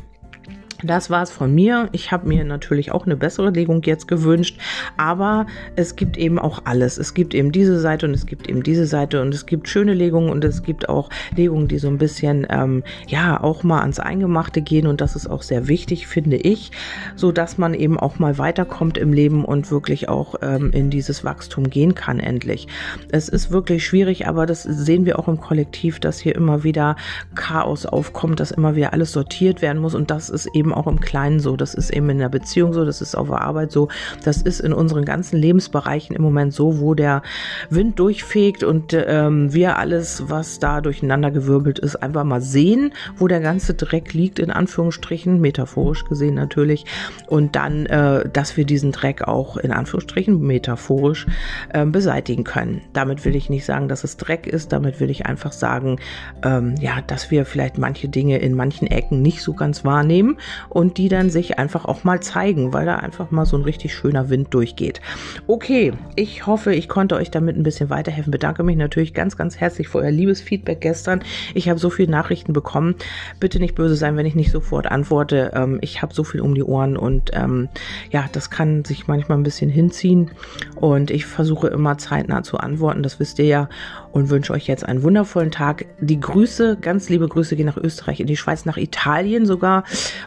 das 0.83 1.09
war's 1.09 1.31
von 1.31 1.53
mir. 1.53 1.89
Ich 1.91 2.11
habe 2.11 2.27
mir 2.27 2.43
natürlich 2.43 2.91
auch 2.91 3.05
eine 3.05 3.15
bessere 3.15 3.49
Legung 3.49 3.81
jetzt 3.83 4.07
gewünscht, 4.07 4.59
aber 4.97 5.45
es 5.75 5.95
gibt 5.95 6.17
eben 6.17 6.39
auch 6.39 6.61
alles. 6.65 6.97
Es 6.97 7.13
gibt 7.13 7.33
eben 7.33 7.51
diese 7.51 7.79
Seite 7.79 8.05
und 8.05 8.13
es 8.13 8.25
gibt 8.25 8.49
eben 8.49 8.63
diese 8.63 8.85
Seite 8.85 9.21
und 9.21 9.33
es 9.33 9.45
gibt 9.45 9.67
schöne 9.67 9.93
Legungen 9.93 10.29
und 10.29 10.43
es 10.43 10.63
gibt 10.63 10.89
auch 10.89 11.09
Legungen, 11.35 11.67
die 11.67 11.79
so 11.79 11.87
ein 11.87 11.97
bisschen 11.97 12.45
ähm, 12.49 12.83
ja 13.07 13.41
auch 13.41 13.63
mal 13.63 13.81
ans 13.81 13.99
Eingemachte 13.99 14.61
gehen 14.61 14.87
und 14.87 15.01
das 15.01 15.15
ist 15.15 15.27
auch 15.27 15.41
sehr 15.41 15.67
wichtig, 15.67 16.07
finde 16.07 16.37
ich, 16.37 16.71
so 17.15 17.31
dass 17.31 17.57
man 17.57 17.73
eben 17.73 17.99
auch 17.99 18.19
mal 18.19 18.37
weiterkommt 18.37 18.97
im 18.97 19.13
Leben 19.13 19.45
und 19.45 19.71
wirklich 19.71 20.09
auch 20.09 20.35
ähm, 20.41 20.71
in 20.71 20.89
dieses 20.89 21.23
Wachstum 21.23 21.69
gehen 21.69 21.95
kann 21.95 22.19
endlich. 22.19 22.67
Es 23.11 23.29
ist 23.29 23.51
wirklich 23.51 23.85
schwierig, 23.85 24.27
aber 24.27 24.45
das 24.45 24.63
sehen 24.63 25.05
wir 25.05 25.19
auch 25.19 25.27
im 25.27 25.39
Kollektiv, 25.39 25.99
dass 25.99 26.19
hier 26.19 26.35
immer 26.35 26.63
wieder 26.63 26.95
Chaos 27.35 27.85
aufkommt, 27.85 28.39
dass 28.39 28.51
immer 28.51 28.75
wieder 28.75 28.93
alles 28.93 29.11
sortiert 29.11 29.61
werden 29.61 29.81
muss 29.81 29.95
und 29.95 30.11
das 30.11 30.29
ist 30.29 30.47
eben 30.73 30.79
auch 30.79 30.87
im 30.87 30.99
Kleinen 30.99 31.39
so, 31.39 31.55
das 31.55 31.73
ist 31.73 31.91
eben 31.91 32.09
in 32.09 32.17
der 32.17 32.29
Beziehung 32.29 32.73
so, 32.73 32.85
das 32.85 33.01
ist 33.01 33.15
auf 33.15 33.27
der 33.29 33.41
Arbeit 33.41 33.71
so, 33.71 33.89
das 34.23 34.41
ist 34.41 34.59
in 34.59 34.73
unseren 34.73 35.05
ganzen 35.05 35.37
Lebensbereichen 35.37 36.15
im 36.15 36.21
Moment 36.21 36.53
so, 36.53 36.79
wo 36.79 36.93
der 36.93 37.21
Wind 37.69 37.99
durchfegt 37.99 38.63
und 38.63 38.93
ähm, 38.93 39.53
wir 39.53 39.77
alles, 39.77 40.23
was 40.27 40.59
da 40.59 40.81
durcheinander 40.81 41.31
gewirbelt 41.31 41.79
ist, 41.79 41.97
einfach 41.97 42.23
mal 42.23 42.41
sehen, 42.41 42.93
wo 43.17 43.27
der 43.27 43.39
ganze 43.39 43.73
Dreck 43.73 44.13
liegt, 44.13 44.39
in 44.39 44.51
Anführungsstrichen, 44.51 45.39
metaphorisch 45.39 46.05
gesehen 46.05 46.35
natürlich, 46.35 46.85
und 47.27 47.55
dann, 47.55 47.85
äh, 47.85 48.27
dass 48.29 48.57
wir 48.57 48.65
diesen 48.65 48.91
Dreck 48.91 49.27
auch 49.27 49.57
in 49.57 49.71
Anführungsstrichen 49.71 50.39
metaphorisch 50.39 51.27
äh, 51.69 51.85
beseitigen 51.85 52.43
können. 52.43 52.81
Damit 52.93 53.25
will 53.25 53.35
ich 53.35 53.49
nicht 53.49 53.65
sagen, 53.65 53.87
dass 53.87 54.03
es 54.03 54.17
Dreck 54.17 54.47
ist, 54.47 54.71
damit 54.71 54.99
will 54.99 55.09
ich 55.09 55.25
einfach 55.25 55.51
sagen, 55.51 55.99
ähm, 56.43 56.75
ja, 56.79 57.01
dass 57.05 57.31
wir 57.31 57.45
vielleicht 57.45 57.77
manche 57.77 58.09
Dinge 58.09 58.39
in 58.39 58.55
manchen 58.55 58.87
Ecken 58.87 59.21
nicht 59.21 59.41
so 59.41 59.53
ganz 59.53 59.85
wahrnehmen 59.85 60.37
und 60.69 60.97
die 60.97 61.09
dann 61.09 61.29
sich 61.29 61.59
einfach 61.59 61.85
auch 61.85 62.03
mal 62.03 62.21
zeigen, 62.21 62.73
weil 62.73 62.85
da 62.85 62.95
einfach 62.95 63.31
mal 63.31 63.45
so 63.45 63.57
ein 63.57 63.63
richtig 63.63 63.93
schöner 63.93 64.29
Wind 64.29 64.53
durchgeht. 64.53 65.01
Okay, 65.47 65.93
ich 66.15 66.45
hoffe, 66.45 66.73
ich 66.73 66.89
konnte 66.89 67.15
euch 67.15 67.31
damit 67.31 67.57
ein 67.57 67.63
bisschen 67.63 67.89
weiterhelfen. 67.89 68.31
Bedanke 68.31 68.63
mich 68.63 68.77
natürlich 68.77 69.13
ganz, 69.13 69.37
ganz 69.37 69.57
herzlich 69.57 69.87
für 69.87 69.99
euer 69.99 70.11
liebes 70.11 70.41
Feedback 70.41 70.81
gestern. 70.81 71.23
Ich 71.53 71.69
habe 71.69 71.79
so 71.79 71.89
viele 71.89 72.11
Nachrichten 72.11 72.53
bekommen. 72.53 72.95
Bitte 73.39 73.59
nicht 73.59 73.75
böse 73.75 73.95
sein, 73.95 74.17
wenn 74.17 74.25
ich 74.25 74.35
nicht 74.35 74.51
sofort 74.51 74.87
antworte. 74.87 75.51
Ähm, 75.53 75.79
ich 75.81 76.01
habe 76.01 76.13
so 76.13 76.23
viel 76.23 76.41
um 76.41 76.55
die 76.55 76.63
Ohren 76.63 76.97
und 76.97 77.31
ähm, 77.33 77.69
ja, 78.11 78.25
das 78.31 78.49
kann 78.49 78.85
sich 78.85 79.07
manchmal 79.07 79.37
ein 79.37 79.43
bisschen 79.43 79.69
hinziehen 79.69 80.31
und 80.75 81.11
ich 81.11 81.25
versuche 81.25 81.67
immer 81.67 81.97
zeitnah 81.97 82.43
zu 82.43 82.57
antworten. 82.57 83.03
Das 83.03 83.19
wisst 83.19 83.39
ihr 83.39 83.45
ja 83.45 83.69
und 84.13 84.29
wünsche 84.29 84.53
euch 84.53 84.67
jetzt 84.67 84.85
einen 84.85 85.01
wundervollen 85.01 85.49
Tag. 85.49 85.85
Die 85.99 86.19
Grüße, 86.19 86.77
ganz 86.79 87.09
liebe 87.09 87.27
Grüße 87.27 87.55
gehen 87.55 87.65
nach 87.65 87.77
Österreich, 87.77 88.19
in 88.19 88.27
die 88.27 88.37
Schweiz, 88.37 88.63
nach 88.63 88.77
Italien 88.77 89.47
sogar. 89.47 89.83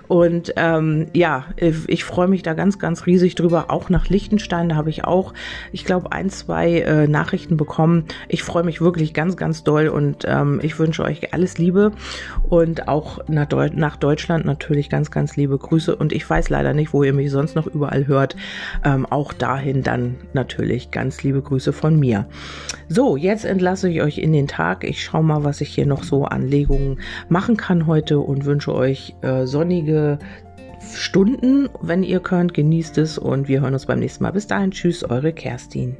Und 0.08 0.52
ähm, 0.56 1.06
ja, 1.14 1.44
ich 1.86 2.04
freue 2.04 2.26
mich 2.26 2.42
da 2.42 2.54
ganz, 2.54 2.80
ganz 2.80 3.06
riesig 3.06 3.36
drüber. 3.36 3.66
Auch 3.70 3.88
nach 3.88 4.08
Liechtenstein, 4.08 4.68
da 4.68 4.76
habe 4.76 4.90
ich 4.90 5.04
auch, 5.04 5.32
ich 5.72 5.84
glaube, 5.84 6.10
ein, 6.10 6.30
zwei 6.30 6.80
äh, 6.80 7.06
Nachrichten 7.06 7.56
bekommen. 7.56 8.06
Ich 8.28 8.42
freue 8.42 8.64
mich 8.64 8.80
wirklich 8.80 9.14
ganz, 9.14 9.36
ganz 9.36 9.62
doll 9.62 9.86
und 9.86 10.24
ähm, 10.26 10.58
ich 10.64 10.80
wünsche 10.80 11.04
euch 11.04 11.32
alles 11.32 11.56
Liebe 11.56 11.92
und 12.48 12.88
auch 12.88 13.20
nach, 13.28 13.46
Deu 13.46 13.70
nach 13.72 13.96
Deutschland 13.96 14.44
natürlich 14.44 14.90
ganz, 14.90 15.12
ganz 15.12 15.36
liebe 15.36 15.56
Grüße. 15.56 15.94
Und 15.94 16.12
ich 16.12 16.28
weiß 16.28 16.50
leider 16.50 16.74
nicht, 16.74 16.92
wo 16.92 17.04
ihr 17.04 17.12
mich 17.12 17.30
sonst 17.30 17.54
noch 17.54 17.68
überall 17.68 18.08
hört. 18.08 18.34
Ähm, 18.84 19.06
auch 19.06 19.32
dahin 19.32 19.84
dann 19.84 20.16
natürlich 20.32 20.90
ganz 20.90 21.22
liebe 21.22 21.40
Grüße 21.40 21.72
von 21.72 22.00
mir. 22.00 22.26
So, 22.88 23.16
jetzt 23.16 23.44
entlasse 23.44 23.75
entlasse 23.76 23.90
ich 23.90 24.00
euch 24.00 24.18
in 24.18 24.32
den 24.32 24.48
Tag. 24.48 24.84
Ich 24.84 25.04
schaue 25.04 25.22
mal, 25.22 25.44
was 25.44 25.60
ich 25.60 25.74
hier 25.74 25.84
noch 25.84 26.02
so 26.02 26.24
an 26.24 26.48
Legungen 26.48 26.98
machen 27.28 27.58
kann 27.58 27.86
heute 27.86 28.20
und 28.20 28.46
wünsche 28.46 28.74
euch 28.74 29.14
äh, 29.20 29.44
sonnige 29.46 30.18
Stunden, 30.94 31.68
wenn 31.82 32.02
ihr 32.02 32.20
könnt. 32.20 32.54
Genießt 32.54 32.96
es 32.96 33.18
und 33.18 33.48
wir 33.48 33.60
hören 33.60 33.74
uns 33.74 33.84
beim 33.84 33.98
nächsten 33.98 34.24
Mal. 34.24 34.32
Bis 34.32 34.46
dahin, 34.46 34.70
tschüss, 34.70 35.04
eure 35.04 35.34
Kerstin. 35.34 35.94